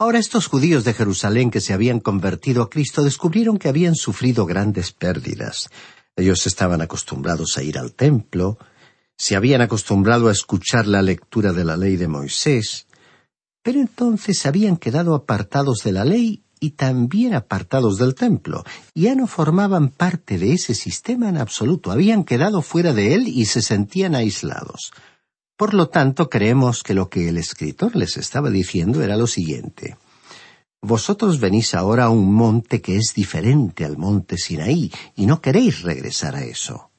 Ahora 0.00 0.20
estos 0.20 0.46
judíos 0.46 0.84
de 0.84 0.94
Jerusalén 0.94 1.50
que 1.50 1.60
se 1.60 1.72
habían 1.72 1.98
convertido 1.98 2.62
a 2.62 2.70
Cristo 2.70 3.02
descubrieron 3.02 3.58
que 3.58 3.68
habían 3.68 3.96
sufrido 3.96 4.46
grandes 4.46 4.92
pérdidas. 4.92 5.70
Ellos 6.14 6.46
estaban 6.46 6.80
acostumbrados 6.80 7.58
a 7.58 7.64
ir 7.64 7.78
al 7.78 7.94
templo, 7.94 8.58
se 9.16 9.34
habían 9.34 9.60
acostumbrado 9.60 10.28
a 10.28 10.32
escuchar 10.32 10.86
la 10.86 11.02
lectura 11.02 11.52
de 11.52 11.64
la 11.64 11.76
ley 11.76 11.96
de 11.96 12.06
Moisés, 12.06 12.86
Pero 13.60 13.80
entonces 13.80 14.46
habían 14.46 14.76
quedado 14.76 15.16
apartados 15.16 15.82
de 15.82 15.90
la 15.90 16.04
ley 16.04 16.44
y 16.60 16.70
también 16.70 17.34
apartados 17.34 17.98
del 17.98 18.14
templo. 18.14 18.62
Ya 18.94 19.16
no 19.16 19.26
formaban 19.26 19.88
parte 19.88 20.38
de 20.38 20.52
ese 20.52 20.74
sistema 20.74 21.28
en 21.28 21.38
absoluto, 21.38 21.90
habían 21.90 22.22
quedado 22.22 22.62
fuera 22.62 22.92
de 22.92 23.14
él 23.14 23.26
y 23.26 23.46
se 23.46 23.62
sentían 23.62 24.14
aislados. 24.14 24.92
Por 25.58 25.74
lo 25.74 25.88
tanto, 25.88 26.30
creemos 26.30 26.84
que 26.84 26.94
lo 26.94 27.10
que 27.10 27.28
el 27.28 27.36
escritor 27.36 27.96
les 27.96 28.16
estaba 28.16 28.48
diciendo 28.48 29.02
era 29.02 29.16
lo 29.16 29.26
siguiente. 29.26 29.96
Vosotros 30.80 31.40
venís 31.40 31.74
ahora 31.74 32.04
a 32.04 32.10
un 32.10 32.32
monte 32.32 32.80
que 32.80 32.96
es 32.96 33.12
diferente 33.12 33.84
al 33.84 33.98
monte 33.98 34.38
Sinaí, 34.38 34.92
y 35.16 35.26
no 35.26 35.40
queréis 35.40 35.82
regresar 35.82 36.36
a 36.36 36.44
eso. 36.44 36.92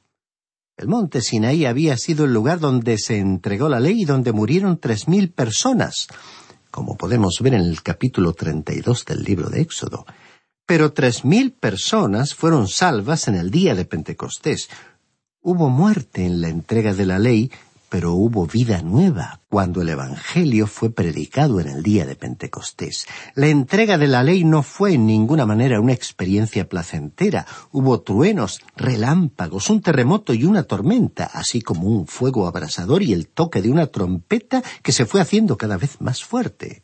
El 0.76 0.90
monte 0.90 1.22
Sinaí 1.22 1.66
había 1.66 1.96
sido 1.96 2.26
el 2.26 2.34
lugar 2.34 2.60
donde 2.60 2.98
se 2.98 3.18
entregó 3.18 3.70
la 3.70 3.80
ley 3.80 4.02
y 4.02 4.06
donde 4.06 4.34
murieron 4.34 4.78
tres 4.78 5.08
mil 5.08 5.32
personas, 5.32 6.08
como 6.70 6.98
podemos 6.98 7.40
ver 7.40 7.54
en 7.54 7.62
el 7.62 7.82
capítulo 7.82 8.34
treinta 8.34 8.74
y 8.74 8.82
dos 8.82 9.06
del 9.06 9.24
libro 9.24 9.50
de 9.50 9.62
Éxodo. 9.62 10.06
Pero 10.66 10.92
tres 10.92 11.24
mil 11.24 11.54
personas 11.54 12.36
fueron 12.36 12.68
salvas 12.68 13.30
en 13.30 13.36
el 13.36 13.52
día 13.52 13.74
de 13.74 13.86
Pentecostés. 13.86 14.70
Hubo 15.42 15.70
muerte 15.70 16.26
en 16.26 16.42
la 16.42 16.50
entrega 16.50 16.94
de 16.94 17.06
la 17.06 17.20
ley 17.20 17.50
pero 17.90 18.14
hubo 18.14 18.46
vida 18.46 18.82
nueva 18.82 19.42
cuando 19.50 19.82
el 19.82 19.90
Evangelio 19.90 20.68
fue 20.68 20.92
predicado 20.92 21.60
en 21.60 21.68
el 21.68 21.84
día 21.84 22.06
de 22.06 22.16
Pentecostés. 22.16 23.08
La 23.36 23.48
entrega 23.48 23.98
de 23.98 24.08
la 24.08 24.24
ley 24.24 24.44
no 24.44 24.64
fue 24.64 24.94
en 24.94 25.06
ninguna 25.06 25.46
manera 25.46 25.82
una 25.82 25.94
experiencia 25.94 26.70
placentera. 26.70 27.46
Hubo 27.72 28.02
truenos, 28.02 28.62
relámpagos, 28.76 29.70
un 29.70 29.82
terremoto 29.82 30.34
y 30.34 30.46
una 30.46 30.64
tormenta, 30.64 31.26
así 31.26 31.62
como 31.62 31.88
un 31.88 32.08
fuego 32.08 32.48
abrasador 32.48 33.02
y 33.02 33.14
el 33.14 33.28
toque 33.28 33.62
de 33.62 33.72
una 33.72 33.88
trompeta 33.88 34.64
que 34.84 34.92
se 34.92 35.06
fue 35.06 35.22
haciendo 35.22 35.58
cada 35.58 35.78
vez 35.78 36.00
más 36.00 36.24
fuerte. 36.24 36.84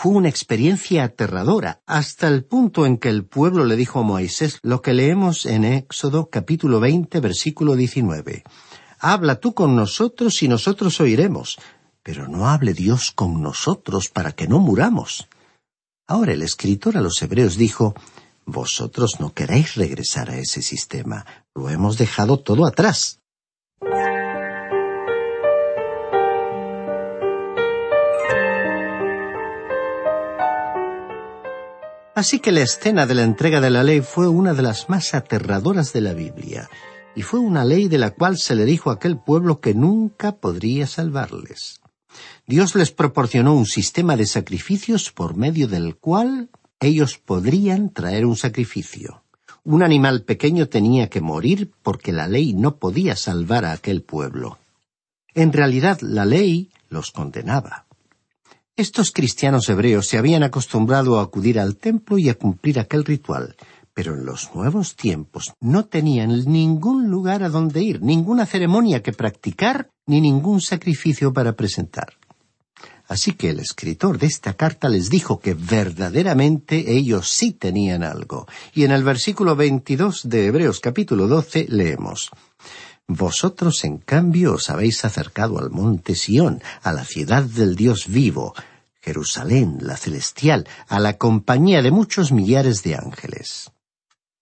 Fue 0.00 0.12
una 0.12 0.28
experiencia 0.28 1.02
aterradora, 1.02 1.82
hasta 1.84 2.28
el 2.28 2.44
punto 2.44 2.86
en 2.86 2.98
que 2.98 3.08
el 3.08 3.24
pueblo 3.24 3.64
le 3.64 3.74
dijo 3.74 3.98
a 3.98 4.04
Moisés 4.04 4.60
lo 4.62 4.80
que 4.80 4.94
leemos 4.94 5.44
en 5.44 5.64
Éxodo 5.64 6.30
capítulo 6.30 6.78
20 6.78 7.18
versículo 7.18 7.74
19. 7.74 8.44
Habla 9.00 9.36
tú 9.36 9.54
con 9.54 9.76
nosotros 9.76 10.42
y 10.42 10.48
nosotros 10.48 11.00
oiremos, 11.00 11.58
pero 12.02 12.26
no 12.26 12.48
hable 12.48 12.74
Dios 12.74 13.12
con 13.12 13.42
nosotros 13.42 14.08
para 14.08 14.32
que 14.32 14.48
no 14.48 14.58
muramos. 14.58 15.28
Ahora 16.06 16.32
el 16.32 16.42
escritor 16.42 16.96
a 16.96 17.00
los 17.00 17.22
hebreos 17.22 17.56
dijo, 17.56 17.94
Vosotros 18.44 19.20
no 19.20 19.34
queréis 19.34 19.74
regresar 19.74 20.30
a 20.30 20.38
ese 20.38 20.62
sistema, 20.62 21.26
lo 21.54 21.68
hemos 21.68 21.98
dejado 21.98 22.38
todo 22.38 22.66
atrás. 22.66 23.20
Así 32.14 32.40
que 32.40 32.50
la 32.50 32.62
escena 32.62 33.06
de 33.06 33.14
la 33.14 33.22
entrega 33.22 33.60
de 33.60 33.70
la 33.70 33.84
ley 33.84 34.00
fue 34.00 34.26
una 34.26 34.54
de 34.54 34.62
las 34.62 34.88
más 34.88 35.14
aterradoras 35.14 35.92
de 35.92 36.00
la 36.00 36.14
Biblia, 36.14 36.68
y 37.18 37.22
fue 37.22 37.40
una 37.40 37.64
ley 37.64 37.88
de 37.88 37.98
la 37.98 38.12
cual 38.12 38.38
se 38.38 38.54
le 38.54 38.64
dijo 38.64 38.90
a 38.90 38.92
aquel 38.92 39.18
pueblo 39.18 39.60
que 39.60 39.74
nunca 39.74 40.36
podría 40.36 40.86
salvarles. 40.86 41.80
Dios 42.46 42.76
les 42.76 42.92
proporcionó 42.92 43.54
un 43.54 43.66
sistema 43.66 44.16
de 44.16 44.24
sacrificios 44.24 45.10
por 45.10 45.36
medio 45.36 45.66
del 45.66 45.96
cual 45.96 46.48
ellos 46.78 47.18
podrían 47.18 47.92
traer 47.92 48.24
un 48.24 48.36
sacrificio. 48.36 49.24
Un 49.64 49.82
animal 49.82 50.22
pequeño 50.22 50.68
tenía 50.68 51.08
que 51.08 51.20
morir 51.20 51.72
porque 51.82 52.12
la 52.12 52.28
ley 52.28 52.52
no 52.52 52.76
podía 52.76 53.16
salvar 53.16 53.64
a 53.64 53.72
aquel 53.72 54.02
pueblo. 54.02 54.58
En 55.34 55.52
realidad 55.52 55.98
la 56.02 56.24
ley 56.24 56.70
los 56.88 57.10
condenaba. 57.10 57.86
Estos 58.76 59.10
cristianos 59.10 59.68
hebreos 59.68 60.06
se 60.06 60.18
habían 60.18 60.44
acostumbrado 60.44 61.18
a 61.18 61.24
acudir 61.24 61.58
al 61.58 61.78
templo 61.78 62.16
y 62.16 62.28
a 62.28 62.34
cumplir 62.34 62.78
aquel 62.78 63.04
ritual, 63.04 63.56
pero 63.98 64.14
en 64.14 64.24
los 64.24 64.54
nuevos 64.54 64.94
tiempos 64.94 65.54
no 65.60 65.86
tenían 65.86 66.44
ningún 66.44 67.10
lugar 67.10 67.42
a 67.42 67.48
donde 67.48 67.82
ir, 67.82 68.00
ninguna 68.00 68.46
ceremonia 68.46 69.02
que 69.02 69.12
practicar, 69.12 69.90
ni 70.06 70.20
ningún 70.20 70.60
sacrificio 70.60 71.32
para 71.32 71.56
presentar. 71.56 72.16
Así 73.08 73.32
que 73.32 73.50
el 73.50 73.58
escritor 73.58 74.20
de 74.20 74.28
esta 74.28 74.54
carta 74.54 74.88
les 74.88 75.10
dijo 75.10 75.40
que 75.40 75.54
verdaderamente 75.54 76.92
ellos 76.92 77.28
sí 77.28 77.50
tenían 77.50 78.04
algo. 78.04 78.46
Y 78.72 78.84
en 78.84 78.92
el 78.92 79.02
versículo 79.02 79.56
22 79.56 80.28
de 80.28 80.46
Hebreos 80.46 80.78
capítulo 80.78 81.26
12 81.26 81.66
leemos 81.68 82.30
Vosotros 83.08 83.82
en 83.82 83.98
cambio 83.98 84.54
os 84.54 84.70
habéis 84.70 85.04
acercado 85.04 85.58
al 85.58 85.70
monte 85.70 86.14
Sión, 86.14 86.62
a 86.84 86.92
la 86.92 87.04
ciudad 87.04 87.42
del 87.42 87.74
Dios 87.74 88.06
vivo, 88.06 88.54
Jerusalén, 89.00 89.78
la 89.80 89.96
celestial, 89.96 90.68
a 90.86 91.00
la 91.00 91.14
compañía 91.14 91.82
de 91.82 91.90
muchos 91.90 92.30
millares 92.30 92.84
de 92.84 92.94
ángeles. 92.94 93.72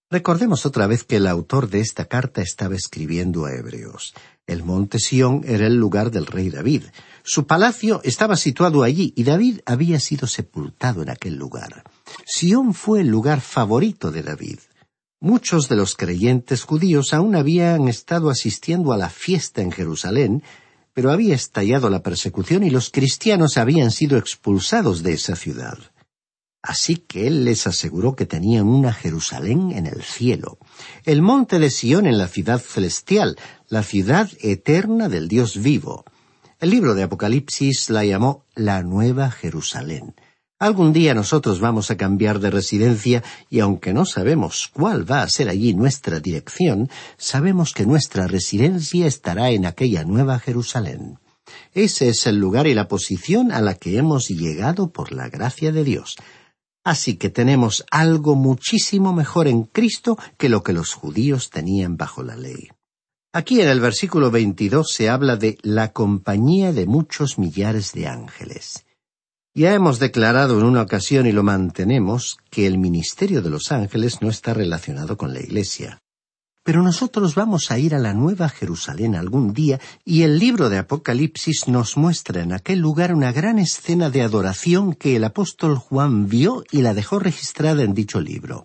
Recordemos 0.09 0.66
otra 0.66 0.87
vez 0.87 1.03
que 1.03 1.16
el 1.16 1.27
autor 1.27 1.69
de 1.69 1.81
esta 1.81 2.05
carta 2.05 2.40
estaba 2.40 2.77
escribiendo 2.77 3.45
a 3.45 3.53
Hebreos. 3.53 4.14
El 4.47 4.62
monte 4.62 5.01
Sión 5.01 5.42
era 5.45 5.66
el 5.66 5.75
lugar 5.75 6.12
del 6.12 6.27
rey 6.27 6.49
David. 6.49 6.85
Su 7.25 7.49
palacio 7.49 8.01
estaba 8.05 8.37
situado 8.37 8.85
allí 8.85 9.12
y 9.16 9.25
David 9.25 9.61
había 9.66 9.99
sido 9.99 10.29
sepultado 10.29 11.03
en 11.03 11.11
aquel 11.11 11.35
lugar. 11.35 11.83
Sión 12.25 12.73
fue 12.73 13.01
el 13.01 13.09
lugar 13.09 13.40
favorito 13.40 14.12
de 14.12 14.23
David. 14.23 14.61
Muchos 15.19 15.69
de 15.69 15.75
los 15.75 15.97
creyentes 15.97 16.62
judíos 16.62 17.12
aún 17.12 17.35
habían 17.35 17.88
estado 17.88 18.31
asistiendo 18.31 18.92
a 18.92 18.97
la 18.97 19.11
fiesta 19.11 19.61
en 19.61 19.73
Jerusalén, 19.73 20.45
pero 20.92 21.11
había 21.11 21.35
estallado 21.35 21.90
la 21.90 22.05
persecución 22.05 22.62
y 22.62 22.71
los 22.71 22.90
cristianos 22.90 23.57
habían 23.57 23.90
sido 23.90 24.19
expulsados 24.19 25.03
de 25.03 25.14
esa 25.14 25.35
ciudad. 25.35 25.79
Así 26.66 26.96
que 26.96 27.29
él 27.29 27.44
les 27.44 27.68
aseguró 27.68 28.16
que 28.16 28.26
tenían 28.26 28.66
una 28.66 28.92
Jerusalén 28.92 29.70
en 29.70 29.87
el 29.87 30.02
cielo, 30.02 30.59
el 31.05 31.22
monte 31.22 31.61
de 31.61 31.70
Sión 31.70 32.09
en 32.09 32.18
la 32.18 32.26
ciudad 32.26 32.59
celestial, 32.59 33.38
la 33.68 33.85
ciudad 33.85 34.29
eterna 34.40 35.09
del 35.09 35.29
Dios 35.29 35.62
vivo. 35.62 36.05
El 36.59 36.70
libro 36.70 36.96
de 36.96 37.05
Apocalipsis 37.05 37.88
la 37.88 38.05
llamó 38.05 38.46
la 38.57 38.83
Nueva 38.83 39.31
Jerusalén. 39.31 40.16
Algún 40.59 40.92
día 40.92 41.14
nosotros 41.14 41.61
vamos 41.61 41.92
a 41.92 41.96
cambiar 41.96 42.40
de 42.40 42.50
residencia 42.50 43.22
y 43.48 43.61
aunque 43.61 43.92
no 43.92 44.05
sabemos 44.05 44.68
cuál 44.72 45.09
va 45.09 45.22
a 45.22 45.29
ser 45.29 45.48
allí 45.48 45.72
nuestra 45.72 46.18
dirección, 46.18 46.90
sabemos 47.16 47.74
que 47.74 47.87
nuestra 47.87 48.26
residencia 48.26 49.07
estará 49.07 49.50
en 49.50 49.66
aquella 49.66 50.02
Nueva 50.02 50.40
Jerusalén. 50.40 51.20
Ese 51.74 52.09
es 52.09 52.26
el 52.26 52.38
lugar 52.38 52.66
y 52.66 52.74
la 52.74 52.88
posición 52.88 53.52
a 53.52 53.61
la 53.61 53.74
que 53.74 53.98
hemos 53.98 54.26
llegado 54.26 54.90
por 54.90 55.12
la 55.12 55.29
gracia 55.29 55.70
de 55.70 55.85
Dios. 55.85 56.16
Así 56.87 57.16
que 57.16 57.31
tenemos 57.31 57.85
algo 57.90 58.37
muchísimo 58.37 59.12
mejor 59.12 59.49
en 59.49 59.64
Cristo 59.64 60.16
que 60.38 60.49
lo 60.49 60.62
que 60.62 60.72
los 60.72 60.94
judíos 60.94 61.51
tenían 61.51 61.96
bajo 61.96 62.22
la 62.22 62.37
ley. 62.37 62.68
Aquí 63.33 63.61
en 63.61 63.68
el 63.68 63.81
versículo 63.81 64.31
22 64.31 64.88
se 64.88 65.09
habla 65.09 65.35
de 65.35 65.59
la 65.62 65.92
compañía 65.92 66.72
de 66.72 66.87
muchos 66.87 67.40
millares 67.40 67.90
de 67.92 68.07
ángeles. 68.07 68.87
Ya 69.53 69.75
hemos 69.75 69.99
declarado 69.99 70.61
en 70.61 70.64
una 70.64 70.83
ocasión 70.83 71.27
y 71.27 71.33
lo 71.33 71.42
mantenemos 71.42 72.38
que 72.51 72.68
el 72.68 72.79
ministerio 72.79 73.42
de 73.42 73.51
los 73.51 73.72
ángeles 73.72 74.22
no 74.22 74.29
está 74.29 74.55
relacionado 74.55 75.16
con 75.16 75.35
la 75.35 75.40
Iglesia. 75.40 75.99
Pero 76.66 76.83
nosotros 76.83 77.37
vamos 77.37 77.70
a 77.70 77.79
ir 77.79 77.94
a 77.94 78.00
la 78.00 78.12
Nueva 78.12 78.48
Jerusalén 78.48 79.14
algún 79.14 79.52
día 79.52 79.79
y 80.05 80.22
el 80.22 80.40
libro 80.40 80.68
de 80.68 80.79
Apocalipsis 80.79 81.68
nos 81.68 81.96
muestra 81.96 82.42
en 82.42 82.52
aquel 82.52 82.81
lugar 82.81 83.14
una 83.14 83.31
gran 83.31 83.61
escena 83.61 84.11
de 84.11 84.22
adoración 84.22 84.92
que 84.92 85.14
el 85.14 85.22
apóstol 85.22 85.76
Juan 85.76 86.26
vio 86.29 86.64
y 86.72 86.83
la 86.83 86.92
dejó 86.92 87.20
registrada 87.20 87.85
en 87.85 87.94
dicho 87.94 88.20
libro. 88.20 88.64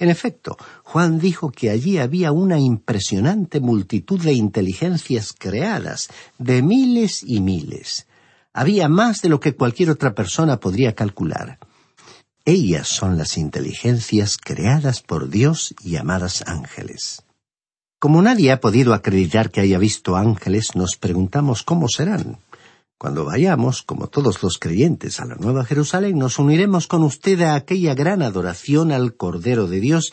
En 0.00 0.08
efecto, 0.08 0.56
Juan 0.82 1.20
dijo 1.20 1.52
que 1.52 1.70
allí 1.70 1.98
había 1.98 2.32
una 2.32 2.58
impresionante 2.58 3.60
multitud 3.60 4.20
de 4.20 4.32
inteligencias 4.32 5.32
creadas, 5.32 6.08
de 6.38 6.62
miles 6.62 7.22
y 7.24 7.40
miles. 7.40 8.08
Había 8.54 8.88
más 8.88 9.22
de 9.22 9.28
lo 9.28 9.38
que 9.38 9.54
cualquier 9.54 9.90
otra 9.90 10.16
persona 10.16 10.58
podría 10.58 10.96
calcular. 10.96 11.60
Ellas 12.44 12.88
son 12.88 13.16
las 13.16 13.38
inteligencias 13.38 14.36
creadas 14.36 15.00
por 15.00 15.28
Dios 15.28 15.76
llamadas 15.84 16.42
ángeles. 16.44 17.22
Como 17.98 18.20
nadie 18.20 18.52
ha 18.52 18.60
podido 18.60 18.92
acreditar 18.92 19.50
que 19.50 19.60
haya 19.60 19.78
visto 19.78 20.16
ángeles, 20.16 20.74
nos 20.74 20.96
preguntamos 20.96 21.62
cómo 21.62 21.88
serán. 21.88 22.38
Cuando 22.98 23.24
vayamos, 23.24 23.82
como 23.82 24.06
todos 24.08 24.42
los 24.42 24.58
creyentes, 24.58 25.18
a 25.18 25.24
la 25.24 25.36
Nueva 25.36 25.64
Jerusalén, 25.64 26.18
nos 26.18 26.38
uniremos 26.38 26.88
con 26.88 27.02
usted 27.02 27.40
a 27.40 27.54
aquella 27.54 27.94
gran 27.94 28.20
adoración 28.20 28.92
al 28.92 29.14
Cordero 29.14 29.66
de 29.66 29.80
Dios 29.80 30.12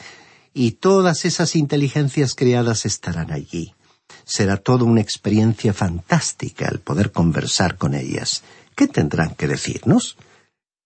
y 0.53 0.71
todas 0.71 1.25
esas 1.25 1.57
inteligencias 1.57 2.35
creadas 2.35 2.85
estarán 2.85 3.31
allí. 3.31 3.73
Será 4.23 4.57
toda 4.57 4.85
una 4.85 5.01
experiencia 5.01 5.73
fantástica 5.73 6.69
el 6.69 6.79
poder 6.79 7.11
conversar 7.11 7.77
con 7.77 7.95
ellas. 7.95 8.43
¿Qué 8.75 8.87
tendrán 8.87 9.35
que 9.35 9.47
decirnos? 9.47 10.15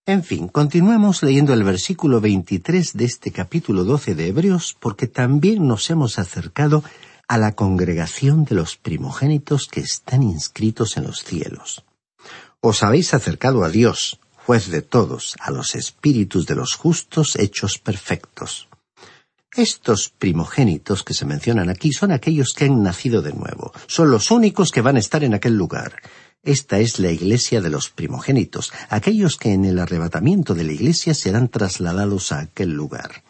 En 0.08 0.24
fin, 0.24 0.48
continuemos 0.48 1.22
leyendo 1.22 1.54
el 1.54 1.65
versículo 1.65 2.22
23 2.22 2.93
de 2.93 3.04
este 3.04 3.34
capítulo 3.34 3.84
12 3.84 4.15
de 4.15 4.28
Hebreos 4.28 4.74
porque 4.80 5.08
también 5.08 5.67
nos 5.67 5.89
hemos 5.89 6.17
acercado 6.17 6.82
a 7.28 7.38
la 7.38 7.56
congregación 7.56 8.46
de 8.46 8.56
los 8.56 8.78
primogénitos 8.78 9.67
que 9.67 9.82
están 9.82 10.24
inscritos 10.24 10.96
en 10.96 11.04
los 11.04 11.26
cielos. 11.26 11.84
Os 12.62 12.84
habéis 12.84 13.13
acercado 13.13 13.65
a 13.65 13.70
Dios, 13.70 14.22
juez 14.46 14.72
de 14.72 14.82
todos, 14.82 15.36
a 15.41 15.52
los 15.52 15.76
espíritus 15.76 16.46
de 16.46 16.56
los 16.56 16.76
justos 16.76 17.36
hechos 17.36 17.78
perfectos. 17.78 18.70
Estos 19.58 20.08
primogénitos 20.08 21.04
que 21.04 21.13
se 21.13 21.26
mencionan 21.26 21.70
aquí 21.70 21.91
son 21.91 22.13
aquellos 22.13 22.54
que 22.56 22.63
han 22.63 22.82
nacido 22.82 23.22
de 23.22 23.34
nuevo, 23.34 23.74
son 23.88 24.10
los 24.10 24.32
únicos 24.32 24.72
que 24.72 24.80
van 24.80 24.96
a 24.96 25.00
estar 25.00 25.26
en 25.26 25.34
aquel 25.34 25.58
lugar. 25.58 26.02
Esta 26.43 26.80
es 26.80 27.00
la 27.00 27.12
iglesia 27.12 27.62
de 27.62 27.69
los 27.69 27.89
primogénitos, 27.89 28.71
aquellos 28.89 29.38
que 29.38 29.54
en 29.54 29.65
el 29.65 29.80
arrebatamiento 29.80 30.54
de 30.54 30.63
la 30.63 30.71
iglesia 30.71 31.13
serán 31.13 31.50
trasladados 31.50 32.32
a 32.32 32.39
aquel 32.39 32.71
lugar. 32.71 33.23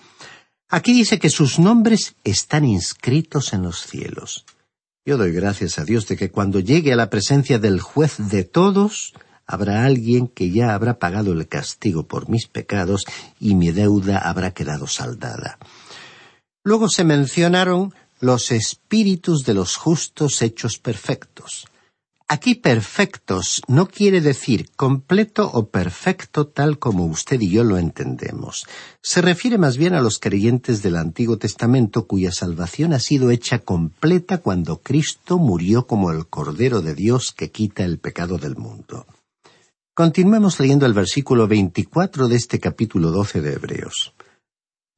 Aquí 0.69 0.93
dice 0.93 1.17
que 1.17 1.29
sus 1.29 1.59
nombres 1.59 2.15
están 2.23 2.65
inscritos 2.65 3.53
en 3.53 3.63
los 3.63 3.81
cielos. 3.81 4.45
Yo 5.05 5.17
doy 5.17 5.31
gracias 5.31 5.79
a 5.79 5.85
Dios 5.85 6.07
de 6.07 6.17
que 6.17 6.29
cuando 6.29 6.59
llegue 6.59 6.91
a 6.91 6.97
la 6.97 7.09
presencia 7.09 7.59
del 7.59 7.79
juez 7.79 8.15
de 8.17 8.43
todos, 8.43 9.13
habrá 9.45 9.85
alguien 9.85 10.27
que 10.27 10.51
ya 10.51 10.73
habrá 10.73 10.99
pagado 10.99 11.31
el 11.31 11.47
castigo 11.47 12.05
por 12.05 12.27
mis 12.27 12.47
pecados 12.47 13.05
y 13.39 13.55
mi 13.55 13.71
deuda 13.71 14.17
habrá 14.17 14.51
quedado 14.51 14.85
saldada. 14.85 15.57
Luego 16.63 16.89
se 16.89 17.05
mencionaron 17.05 17.93
los 18.19 18.51
espíritus 18.51 19.45
de 19.45 19.53
los 19.53 19.77
justos 19.77 20.41
hechos 20.41 20.77
perfectos. 20.77 21.67
Aquí 22.29 22.55
perfectos 22.55 23.61
no 23.69 23.87
quiere 23.87 24.19
decir 24.19 24.69
completo 24.75 25.49
o 25.49 25.69
perfecto 25.69 26.47
tal 26.47 26.77
como 26.77 27.05
usted 27.05 27.39
y 27.39 27.49
yo 27.49 27.63
lo 27.63 27.77
entendemos. 27.77 28.67
Se 29.01 29.21
refiere 29.21 29.57
más 29.57 29.77
bien 29.77 29.93
a 29.93 30.01
los 30.01 30.19
creyentes 30.19 30.83
del 30.83 30.97
Antiguo 30.97 31.37
Testamento 31.37 32.05
cuya 32.05 32.33
salvación 32.33 32.91
ha 32.91 32.99
sido 32.99 33.31
hecha 33.31 33.59
completa 33.59 34.39
cuando 34.39 34.81
Cristo 34.81 35.37
murió 35.37 35.87
como 35.87 36.11
el 36.11 36.27
Cordero 36.27 36.81
de 36.81 36.95
Dios 36.95 37.31
que 37.31 37.49
quita 37.49 37.85
el 37.85 37.97
pecado 37.97 38.37
del 38.37 38.57
mundo. 38.57 39.07
Continuemos 39.93 40.59
leyendo 40.59 40.85
el 40.85 40.93
versículo 40.93 41.47
24 41.47 42.27
de 42.27 42.35
este 42.35 42.59
capítulo 42.59 43.11
12 43.11 43.39
de 43.39 43.53
Hebreos. 43.53 44.13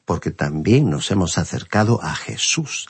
Porque 0.04 0.32
también 0.32 0.90
nos 0.90 1.12
hemos 1.12 1.38
acercado 1.38 2.02
a 2.02 2.16
Jesús, 2.16 2.88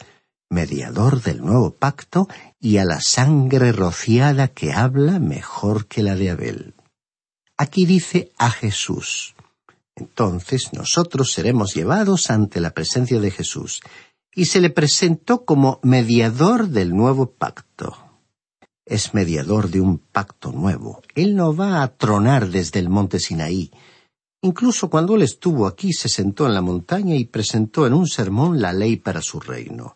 mediador 0.50 1.22
del 1.22 1.42
nuevo 1.42 1.72
pacto, 1.72 2.30
y 2.60 2.78
a 2.78 2.86
la 2.86 3.02
sangre 3.02 3.72
rociada 3.72 4.50
que 4.50 4.74
habla 4.74 5.20
mejor 5.20 5.88
que 5.88 6.04
la 6.04 6.16
de 6.16 6.30
Abel. 6.30 6.74
Aquí 7.58 7.86
dice 7.86 8.32
a 8.38 8.52
Jesús. 8.52 9.36
Entonces 9.96 10.72
nosotros 10.74 11.32
seremos 11.32 11.74
llevados 11.74 12.30
ante 12.30 12.60
la 12.60 12.72
presencia 12.72 13.20
de 13.20 13.32
Jesús, 13.32 13.82
y 14.34 14.46
se 14.46 14.62
le 14.62 14.70
presentó 14.70 15.44
como 15.44 15.80
mediador 15.84 16.70
del 16.70 16.96
nuevo 16.96 17.32
pacto. 17.32 17.98
Es 18.86 19.14
mediador 19.14 19.70
de 19.70 19.82
un 19.82 19.98
pacto 19.98 20.52
nuevo. 20.52 21.02
Él 21.16 21.36
no 21.36 21.56
va 21.56 21.84
a 21.84 21.96
tronar 21.96 22.50
desde 22.50 22.80
el 22.80 22.90
monte 22.90 23.20
Sinaí. 23.20 23.72
Incluso 24.42 24.90
cuando 24.90 25.16
él 25.16 25.24
estuvo 25.24 25.68
aquí 25.68 25.92
se 25.92 26.08
sentó 26.08 26.46
en 26.46 26.54
la 26.54 26.62
montaña 26.62 27.16
y 27.16 27.26
presentó 27.26 27.86
en 27.86 27.94
un 27.94 28.08
sermón 28.08 28.62
la 28.62 28.72
ley 28.72 28.96
para 28.96 29.22
su 29.22 29.40
reino. 29.40 29.96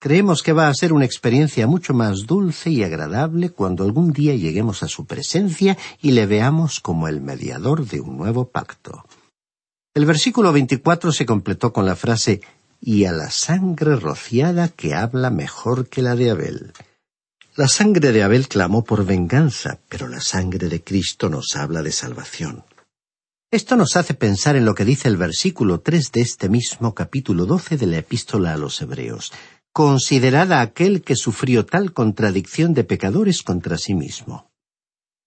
Creemos 0.00 0.44
que 0.44 0.52
va 0.52 0.68
a 0.68 0.74
ser 0.74 0.92
una 0.92 1.04
experiencia 1.04 1.66
mucho 1.66 1.92
más 1.92 2.24
dulce 2.24 2.70
y 2.70 2.84
agradable 2.84 3.50
cuando 3.50 3.82
algún 3.82 4.12
día 4.12 4.34
lleguemos 4.36 4.84
a 4.84 4.88
su 4.88 5.06
presencia 5.06 5.76
y 6.00 6.12
le 6.12 6.26
veamos 6.26 6.78
como 6.78 7.08
el 7.08 7.20
mediador 7.20 7.84
de 7.84 8.00
un 8.00 8.16
nuevo 8.16 8.48
pacto. 8.48 9.04
El 9.94 10.06
versículo 10.06 10.52
24 10.52 11.10
se 11.10 11.26
completó 11.26 11.72
con 11.72 11.84
la 11.84 11.96
frase 11.96 12.40
y 12.80 13.06
a 13.06 13.12
la 13.12 13.30
sangre 13.30 13.96
rociada 13.96 14.68
que 14.68 14.94
habla 14.94 15.30
mejor 15.30 15.88
que 15.88 16.00
la 16.00 16.14
de 16.14 16.30
Abel. 16.30 16.72
La 17.56 17.66
sangre 17.66 18.12
de 18.12 18.22
Abel 18.22 18.46
clamó 18.46 18.84
por 18.84 19.04
venganza, 19.04 19.80
pero 19.88 20.06
la 20.06 20.20
sangre 20.20 20.68
de 20.68 20.84
Cristo 20.84 21.28
nos 21.28 21.56
habla 21.56 21.82
de 21.82 21.90
salvación. 21.90 22.62
Esto 23.50 23.74
nos 23.74 23.96
hace 23.96 24.14
pensar 24.14 24.54
en 24.54 24.64
lo 24.64 24.76
que 24.76 24.84
dice 24.84 25.08
el 25.08 25.16
versículo 25.16 25.80
tres 25.80 26.12
de 26.12 26.20
este 26.20 26.48
mismo 26.48 26.94
capítulo 26.94 27.46
doce 27.46 27.76
de 27.76 27.86
la 27.86 27.98
epístola 27.98 28.52
a 28.52 28.58
los 28.58 28.80
Hebreos. 28.80 29.32
Considerad 29.78 30.52
a 30.54 30.60
aquel 30.60 31.02
que 31.02 31.14
sufrió 31.14 31.64
tal 31.64 31.92
contradicción 31.92 32.74
de 32.74 32.82
pecadores 32.82 33.44
contra 33.44 33.78
sí 33.78 33.94
mismo. 33.94 34.50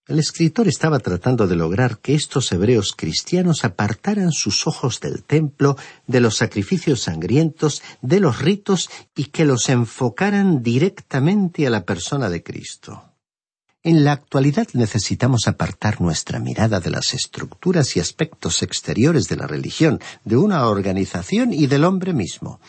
El 0.05 0.19
escritor 0.19 0.67
estaba 0.67 0.99
tratando 0.99 1.47
de 1.47 1.55
lograr 1.55 1.99
que 1.99 2.15
estos 2.15 2.51
hebreos 2.51 2.93
cristianos 2.93 3.63
apartaran 3.63 4.33
sus 4.33 4.67
ojos 4.67 4.99
del 4.99 5.23
templo, 5.23 5.77
de 6.05 6.19
los 6.19 6.35
sacrificios 6.35 7.03
sangrientos, 7.03 7.81
de 8.01 8.19
los 8.19 8.39
ritos 8.39 8.89
y 9.15 9.27
que 9.27 9.45
los 9.45 9.69
enfocaran 9.69 10.61
directamente 10.61 11.65
a 11.65 11.69
la 11.69 11.85
persona 11.85 12.29
de 12.29 12.43
Cristo. 12.43 13.05
En 13.83 14.03
la 14.03 14.11
actualidad 14.11 14.67
necesitamos 14.73 15.47
apartar 15.47 16.01
nuestra 16.01 16.39
mirada 16.39 16.81
de 16.81 16.89
las 16.89 17.13
estructuras 17.13 17.95
y 17.95 18.01
aspectos 18.01 18.63
exteriores 18.63 19.29
de 19.29 19.37
la 19.37 19.47
religión, 19.47 20.01
de 20.25 20.35
una 20.35 20.67
organización 20.67 21.53
y 21.53 21.67
del 21.67 21.85
hombre 21.85 22.11
mismo. 22.11 22.59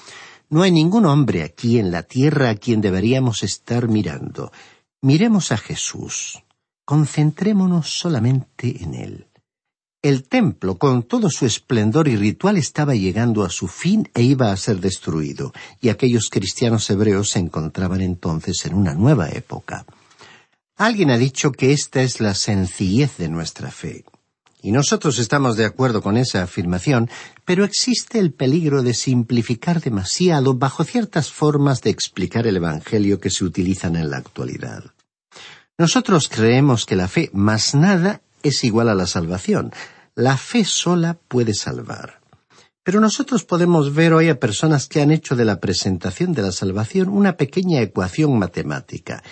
No 0.52 0.60
hay 0.60 0.70
ningún 0.70 1.06
hombre 1.06 1.44
aquí 1.44 1.78
en 1.78 1.90
la 1.90 2.02
tierra 2.02 2.50
a 2.50 2.56
quien 2.56 2.82
deberíamos 2.82 3.42
estar 3.42 3.88
mirando. 3.88 4.52
Miremos 5.00 5.50
a 5.50 5.56
Jesús. 5.56 6.42
Concentrémonos 6.84 7.88
solamente 7.88 8.84
en 8.84 8.92
Él. 8.92 9.26
El 10.02 10.24
templo, 10.24 10.76
con 10.76 11.04
todo 11.04 11.30
su 11.30 11.46
esplendor 11.46 12.06
y 12.06 12.16
ritual, 12.16 12.58
estaba 12.58 12.94
llegando 12.94 13.44
a 13.44 13.48
su 13.48 13.66
fin 13.66 14.10
e 14.12 14.24
iba 14.24 14.52
a 14.52 14.56
ser 14.58 14.78
destruido, 14.80 15.54
y 15.80 15.88
aquellos 15.88 16.28
cristianos 16.28 16.90
hebreos 16.90 17.30
se 17.30 17.38
encontraban 17.38 18.02
entonces 18.02 18.66
en 18.66 18.74
una 18.74 18.92
nueva 18.92 19.30
época. 19.30 19.86
Alguien 20.76 21.10
ha 21.12 21.16
dicho 21.16 21.50
que 21.52 21.72
esta 21.72 22.02
es 22.02 22.20
la 22.20 22.34
sencillez 22.34 23.16
de 23.16 23.30
nuestra 23.30 23.70
fe. 23.70 24.04
Y 24.62 24.70
nosotros 24.70 25.18
estamos 25.18 25.56
de 25.56 25.64
acuerdo 25.64 26.02
con 26.02 26.16
esa 26.16 26.44
afirmación, 26.44 27.10
pero 27.44 27.64
existe 27.64 28.20
el 28.20 28.32
peligro 28.32 28.84
de 28.84 28.94
simplificar 28.94 29.80
demasiado 29.80 30.54
bajo 30.54 30.84
ciertas 30.84 31.32
formas 31.32 31.82
de 31.82 31.90
explicar 31.90 32.46
el 32.46 32.56
Evangelio 32.56 33.18
que 33.18 33.30
se 33.30 33.44
utilizan 33.44 33.96
en 33.96 34.10
la 34.10 34.18
actualidad. 34.18 34.84
Nosotros 35.76 36.28
creemos 36.28 36.86
que 36.86 36.94
la 36.94 37.08
fe 37.08 37.28
más 37.32 37.74
nada 37.74 38.22
es 38.44 38.62
igual 38.62 38.88
a 38.88 38.94
la 38.94 39.08
salvación. 39.08 39.72
La 40.14 40.36
fe 40.36 40.64
sola 40.64 41.18
puede 41.26 41.54
salvar. 41.54 42.20
Pero 42.84 43.00
nosotros 43.00 43.44
podemos 43.44 43.94
ver 43.94 44.12
hoy 44.12 44.28
a 44.28 44.38
personas 44.38 44.86
que 44.86 45.00
han 45.00 45.10
hecho 45.10 45.34
de 45.34 45.44
la 45.44 45.60
presentación 45.60 46.34
de 46.34 46.42
la 46.42 46.52
salvación 46.52 47.08
una 47.08 47.36
pequeña 47.36 47.80
ecuación 47.80 48.38
matemática, 48.38 49.22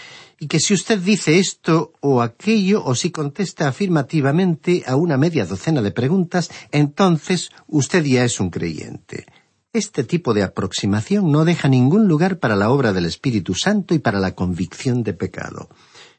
y 0.42 0.48
que 0.48 0.59
si 0.59 0.72
usted 0.72 0.98
dice 0.98 1.38
esto 1.38 1.92
o 2.00 2.22
aquello, 2.22 2.83
o 2.83 2.94
si 2.94 3.11
contesta 3.11 3.68
afirmativamente 3.68 4.83
a 4.87 4.96
una 4.96 5.18
media 5.18 5.44
docena 5.44 5.83
de 5.83 5.92
preguntas, 5.92 6.50
entonces 6.72 7.50
usted 7.68 8.03
ya 8.05 8.24
es 8.24 8.40
un 8.40 8.48
creyente. 8.48 9.26
Este 9.74 10.03
tipo 10.03 10.33
de 10.33 10.42
aproximación 10.42 11.31
no 11.31 11.44
deja 11.44 11.68
ningún 11.68 12.09
lugar 12.09 12.38
para 12.38 12.57
la 12.57 12.70
obra 12.70 12.94
del 12.94 13.05
Espíritu 13.05 13.55
Santo 13.55 13.94
y 13.94 13.98
para 13.98 14.18
la 14.18 14.35
convicción 14.35 15.03
de 15.03 15.12
pecado. 15.12 15.68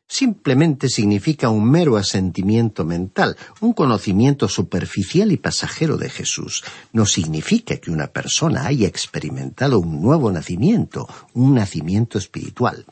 Simplemente 0.08 0.88
significa 0.88 1.50
un 1.50 1.72
mero 1.72 1.98
asentimiento 1.98 2.86
mental, 2.86 3.36
un 3.60 3.74
conocimiento 3.74 4.48
superficial 4.48 5.32
y 5.32 5.38
pasajero 5.38 5.98
de 5.98 6.10
Jesús. 6.10 6.64
No 6.94 7.08
significa 7.08 7.78
que 7.78 7.90
una 7.90 8.08
persona 8.08 8.68
haya 8.68 8.88
experimentado 8.88 9.80
un 9.80 10.00
nuevo 10.00 10.32
nacimiento, 10.32 11.08
un 11.34 11.56
nacimiento 11.56 12.20
espiritual. 12.20 12.86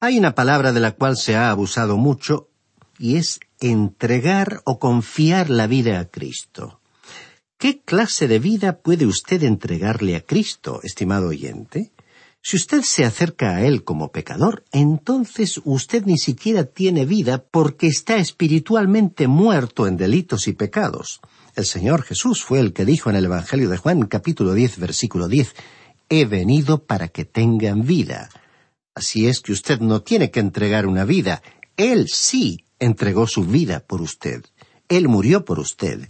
Hay 0.00 0.16
una 0.16 0.36
palabra 0.36 0.72
de 0.72 0.78
la 0.78 0.92
cual 0.92 1.16
se 1.16 1.34
ha 1.34 1.50
abusado 1.50 1.96
mucho 1.96 2.48
y 3.00 3.16
es 3.16 3.40
entregar 3.58 4.62
o 4.64 4.78
confiar 4.78 5.50
la 5.50 5.66
vida 5.66 5.98
a 5.98 6.04
Cristo. 6.04 6.80
¿Qué 7.58 7.80
clase 7.80 8.28
de 8.28 8.38
vida 8.38 8.78
puede 8.78 9.06
usted 9.06 9.42
entregarle 9.42 10.14
a 10.14 10.20
Cristo, 10.20 10.78
estimado 10.84 11.26
oyente? 11.26 11.90
Si 12.40 12.54
usted 12.54 12.82
se 12.82 13.04
acerca 13.04 13.56
a 13.56 13.64
Él 13.64 13.82
como 13.82 14.12
pecador, 14.12 14.62
entonces 14.70 15.60
usted 15.64 16.04
ni 16.06 16.16
siquiera 16.16 16.62
tiene 16.62 17.04
vida 17.04 17.42
porque 17.50 17.88
está 17.88 18.18
espiritualmente 18.18 19.26
muerto 19.26 19.88
en 19.88 19.96
delitos 19.96 20.46
y 20.46 20.52
pecados. 20.52 21.20
El 21.56 21.64
Señor 21.66 22.04
Jesús 22.04 22.44
fue 22.44 22.60
el 22.60 22.72
que 22.72 22.84
dijo 22.84 23.10
en 23.10 23.16
el 23.16 23.24
Evangelio 23.24 23.68
de 23.68 23.78
Juan 23.78 24.06
capítulo 24.06 24.54
10 24.54 24.78
versículo 24.78 25.26
10, 25.26 25.56
He 26.08 26.24
venido 26.24 26.84
para 26.84 27.08
que 27.08 27.24
tengan 27.24 27.82
vida. 27.84 28.28
Así 28.98 29.28
es 29.28 29.38
que 29.40 29.52
usted 29.52 29.78
no 29.78 30.02
tiene 30.02 30.32
que 30.32 30.40
entregar 30.40 30.84
una 30.84 31.04
vida. 31.04 31.40
Él 31.76 32.08
sí 32.08 32.64
entregó 32.80 33.28
su 33.28 33.44
vida 33.44 33.78
por 33.78 34.02
usted. 34.02 34.44
Él 34.88 35.06
murió 35.06 35.44
por 35.44 35.60
usted. 35.60 36.08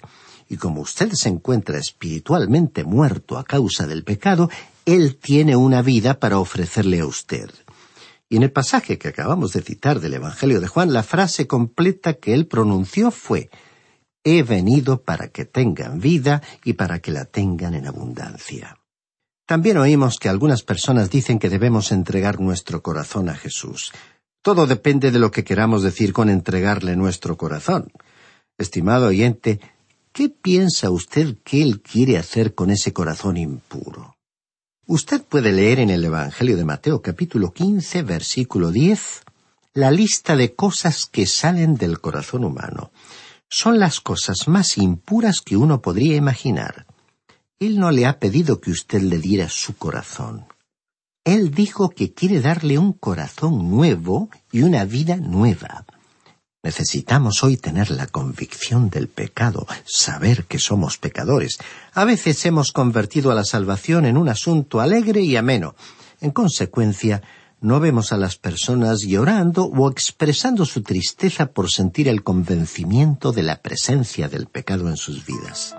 Y 0.48 0.56
como 0.56 0.80
usted 0.80 1.10
se 1.12 1.28
encuentra 1.28 1.76
espiritualmente 1.76 2.84
muerto 2.84 3.36
a 3.36 3.44
causa 3.44 3.86
del 3.86 4.04
pecado, 4.04 4.48
Él 4.86 5.16
tiene 5.16 5.54
una 5.54 5.82
vida 5.82 6.18
para 6.18 6.38
ofrecerle 6.38 7.00
a 7.00 7.06
usted. 7.06 7.50
Y 8.30 8.36
en 8.36 8.44
el 8.44 8.52
pasaje 8.52 8.96
que 8.96 9.08
acabamos 9.08 9.52
de 9.52 9.60
citar 9.60 10.00
del 10.00 10.14
Evangelio 10.14 10.58
de 10.58 10.68
Juan, 10.68 10.94
la 10.94 11.02
frase 11.02 11.46
completa 11.46 12.14
que 12.14 12.32
él 12.32 12.46
pronunció 12.46 13.10
fue 13.10 13.50
He 14.24 14.42
venido 14.42 15.02
para 15.02 15.28
que 15.28 15.44
tengan 15.44 16.00
vida 16.00 16.40
y 16.64 16.72
para 16.72 17.00
que 17.00 17.12
la 17.12 17.26
tengan 17.26 17.74
en 17.74 17.86
abundancia. 17.86 18.78
También 19.48 19.78
oímos 19.78 20.18
que 20.18 20.28
algunas 20.28 20.62
personas 20.62 21.08
dicen 21.08 21.38
que 21.38 21.48
debemos 21.48 21.90
entregar 21.90 22.38
nuestro 22.38 22.82
corazón 22.82 23.30
a 23.30 23.34
Jesús. 23.34 23.92
Todo 24.42 24.66
depende 24.66 25.10
de 25.10 25.18
lo 25.18 25.30
que 25.30 25.42
queramos 25.42 25.82
decir 25.82 26.12
con 26.12 26.28
entregarle 26.28 26.96
nuestro 26.96 27.38
corazón. 27.38 27.90
Estimado 28.58 29.06
oyente, 29.06 29.58
¿qué 30.12 30.28
piensa 30.28 30.90
usted 30.90 31.38
que 31.44 31.62
Él 31.62 31.80
quiere 31.80 32.18
hacer 32.18 32.54
con 32.54 32.70
ese 32.70 32.92
corazón 32.92 33.38
impuro? 33.38 34.18
Usted 34.86 35.22
puede 35.22 35.50
leer 35.50 35.78
en 35.80 35.88
el 35.88 36.04
Evangelio 36.04 36.58
de 36.58 36.66
Mateo 36.66 37.00
capítulo 37.00 37.50
15, 37.50 38.02
versículo 38.02 38.70
10, 38.70 39.22
la 39.72 39.90
lista 39.90 40.36
de 40.36 40.54
cosas 40.54 41.06
que 41.06 41.24
salen 41.24 41.76
del 41.76 42.00
corazón 42.00 42.44
humano. 42.44 42.90
Son 43.48 43.78
las 43.78 44.00
cosas 44.00 44.46
más 44.46 44.76
impuras 44.76 45.40
que 45.40 45.56
uno 45.56 45.80
podría 45.80 46.16
imaginar. 46.16 46.84
Él 47.60 47.80
no 47.80 47.90
le 47.90 48.06
ha 48.06 48.20
pedido 48.20 48.60
que 48.60 48.70
usted 48.70 49.02
le 49.02 49.18
diera 49.18 49.48
su 49.48 49.76
corazón. 49.76 50.46
Él 51.24 51.50
dijo 51.50 51.90
que 51.90 52.14
quiere 52.14 52.40
darle 52.40 52.78
un 52.78 52.92
corazón 52.92 53.68
nuevo 53.68 54.30
y 54.52 54.62
una 54.62 54.84
vida 54.84 55.16
nueva. 55.16 55.84
Necesitamos 56.62 57.42
hoy 57.42 57.56
tener 57.56 57.90
la 57.90 58.06
convicción 58.06 58.90
del 58.90 59.08
pecado, 59.08 59.66
saber 59.84 60.44
que 60.44 60.60
somos 60.60 60.98
pecadores. 60.98 61.58
A 61.94 62.04
veces 62.04 62.46
hemos 62.46 62.70
convertido 62.70 63.32
a 63.32 63.34
la 63.34 63.44
salvación 63.44 64.06
en 64.06 64.16
un 64.16 64.28
asunto 64.28 64.80
alegre 64.80 65.22
y 65.22 65.36
ameno. 65.36 65.74
En 66.20 66.30
consecuencia, 66.30 67.22
no 67.60 67.80
vemos 67.80 68.12
a 68.12 68.16
las 68.16 68.36
personas 68.36 69.00
llorando 69.00 69.64
o 69.64 69.90
expresando 69.90 70.64
su 70.64 70.82
tristeza 70.82 71.46
por 71.46 71.70
sentir 71.70 72.06
el 72.08 72.22
convencimiento 72.22 73.32
de 73.32 73.42
la 73.42 73.62
presencia 73.62 74.28
del 74.28 74.46
pecado 74.46 74.88
en 74.88 74.96
sus 74.96 75.26
vidas. 75.26 75.74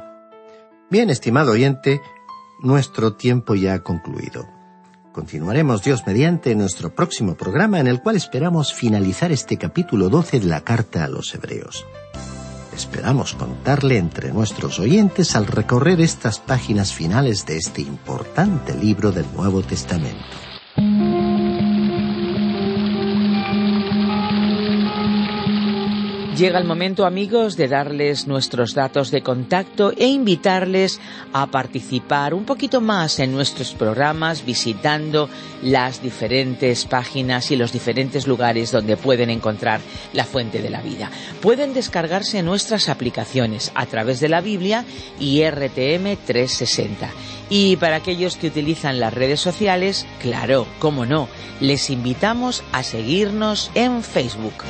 Bien, 0.91 1.11
estimado 1.11 1.51
oyente, 1.51 2.01
nuestro 2.61 3.13
tiempo 3.13 3.53
ya 3.53 3.75
ha 3.75 3.83
concluido. 3.83 4.47
Continuaremos 5.11 5.83
Dios 5.83 6.01
mediante 6.07 6.55
nuestro 6.55 6.95
próximo 6.95 7.35
programa 7.35 7.79
en 7.79 7.85
el 7.85 8.01
cual 8.01 8.15
esperamos 8.15 8.73
finalizar 8.73 9.31
este 9.31 9.57
capítulo 9.57 10.09
12 10.09 10.39
de 10.39 10.47
la 10.47 10.61
carta 10.61 11.03
a 11.03 11.07
los 11.07 11.35
Hebreos. 11.35 11.85
Esperamos 12.73 13.35
contarle 13.35 13.97
entre 13.97 14.33
nuestros 14.33 14.79
oyentes 14.79 15.35
al 15.35 15.45
recorrer 15.45 16.01
estas 16.01 16.39
páginas 16.39 16.91
finales 16.91 17.45
de 17.45 17.57
este 17.57 17.81
importante 17.81 18.73
libro 18.73 19.11
del 19.11 19.25
Nuevo 19.35 19.61
Testamento. 19.61 20.48
Llega 26.39 26.57
el 26.57 26.63
momento, 26.63 27.05
amigos, 27.05 27.57
de 27.57 27.67
darles 27.67 28.25
nuestros 28.25 28.73
datos 28.73 29.11
de 29.11 29.21
contacto 29.21 29.91
e 29.97 30.07
invitarles 30.07 31.01
a 31.33 31.47
participar 31.47 32.33
un 32.33 32.45
poquito 32.45 32.79
más 32.79 33.19
en 33.19 33.33
nuestros 33.33 33.73
programas 33.73 34.45
visitando 34.45 35.27
las 35.61 36.01
diferentes 36.01 36.85
páginas 36.85 37.51
y 37.51 37.57
los 37.57 37.73
diferentes 37.73 38.25
lugares 38.25 38.71
donde 38.71 38.95
pueden 38.95 39.29
encontrar 39.29 39.81
la 40.13 40.23
fuente 40.23 40.61
de 40.61 40.69
la 40.69 40.81
vida. 40.81 41.11
Pueden 41.41 41.73
descargarse 41.73 42.41
nuestras 42.41 42.87
aplicaciones 42.87 43.73
a 43.75 43.85
través 43.85 44.21
de 44.21 44.29
la 44.29 44.39
Biblia 44.39 44.85
y 45.19 45.43
RTM 45.43 46.15
360. 46.25 47.09
Y 47.49 47.75
para 47.75 47.97
aquellos 47.97 48.37
que 48.37 48.47
utilizan 48.47 49.01
las 49.01 49.13
redes 49.13 49.41
sociales, 49.41 50.05
claro, 50.21 50.67
cómo 50.79 51.05
no, 51.05 51.27
les 51.59 51.89
invitamos 51.89 52.63
a 52.71 52.83
seguirnos 52.83 53.71
en 53.75 54.03
Facebook. 54.03 54.63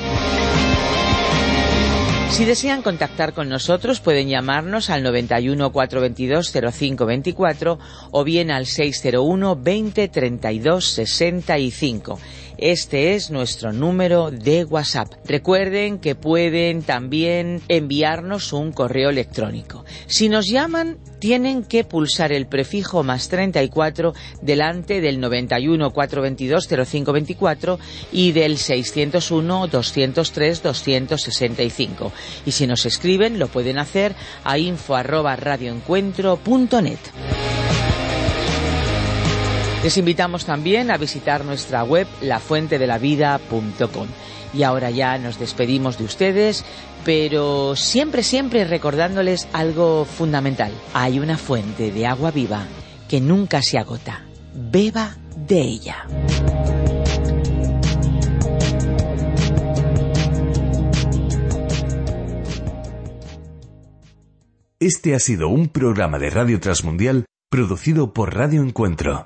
Si 2.30 2.46
desean 2.46 2.84
contactar 2.84 3.34
con 3.34 3.50
nosotros 3.50 4.00
pueden 4.00 4.30
llamarnos 4.30 4.90
al 4.90 5.04
91 5.04 5.72
422 5.72 6.52
0524 6.52 7.80
o 8.12 8.24
bien 8.24 8.52
al 8.52 8.66
601 8.66 9.56
20 9.56 10.08
32 10.08 10.86
65. 10.86 12.20
Este 12.62 13.16
es 13.16 13.32
nuestro 13.32 13.72
número 13.72 14.32
de 14.32 14.66
WhatsApp. 14.66 15.14
Recuerden 15.26 16.00
que 16.00 16.16
pueden 16.16 16.84
también 16.84 17.62
enviarnos 17.70 18.52
un 18.52 18.74
correo 18.74 19.10
electrónico. 19.10 19.86
Si 20.08 20.28
nos 20.28 20.48
llaman, 20.50 20.98
tienen 21.20 21.64
que 21.64 21.86
pulsar 21.86 22.34
el 22.34 22.48
prefijo 22.48 23.02
más 23.02 23.30
34 23.30 24.14
delante 24.42 25.00
del 25.00 25.22
91 25.22 25.92
422 25.92 26.68
0524 26.68 27.80
y 28.12 28.34
del 28.34 28.58
601 28.58 29.68
203 29.68 30.64
265. 30.64 32.12
Y 32.46 32.52
si 32.52 32.68
nos 32.68 32.86
escriben, 32.86 33.40
lo 33.40 33.48
pueden 33.48 33.78
hacer 33.78 34.16
a 34.44 34.58
info 34.58 34.96
arroba. 34.96 35.38
Les 39.84 39.98
invitamos 39.98 40.44
también 40.46 40.92
a 40.92 40.98
visitar 40.98 41.46
nuestra 41.46 41.84
web 41.84 42.06
lafuentedelavida.com. 42.22 44.08
Y 44.54 44.64
ahora 44.64 44.90
ya 44.90 45.18
nos 45.18 45.40
despedimos 45.40 45.98
de 45.98 46.04
ustedes, 46.04 46.66
pero 47.06 47.76
siempre, 47.78 48.24
siempre 48.24 48.66
recordándoles 48.66 49.48
algo 49.54 50.04
fundamental. 50.04 50.74
Hay 50.94 51.20
una 51.20 51.38
fuente 51.38 51.92
de 51.92 52.06
agua 52.08 52.32
viva 52.32 52.66
que 53.08 53.22
nunca 53.22 53.62
se 53.62 53.78
agota. 53.78 54.26
Beba 54.54 55.16
de 55.48 55.62
ella. 55.62 56.06
Este 64.82 65.16
ha 65.16 65.20
sido 65.20 65.50
un 65.50 65.70
programa 65.70 66.20
de 66.20 66.30
Radio 66.30 66.60
Transmundial 66.60 67.26
producido 67.50 68.14
por 68.14 68.36
Radio 68.36 68.62
Encuentro, 68.62 69.26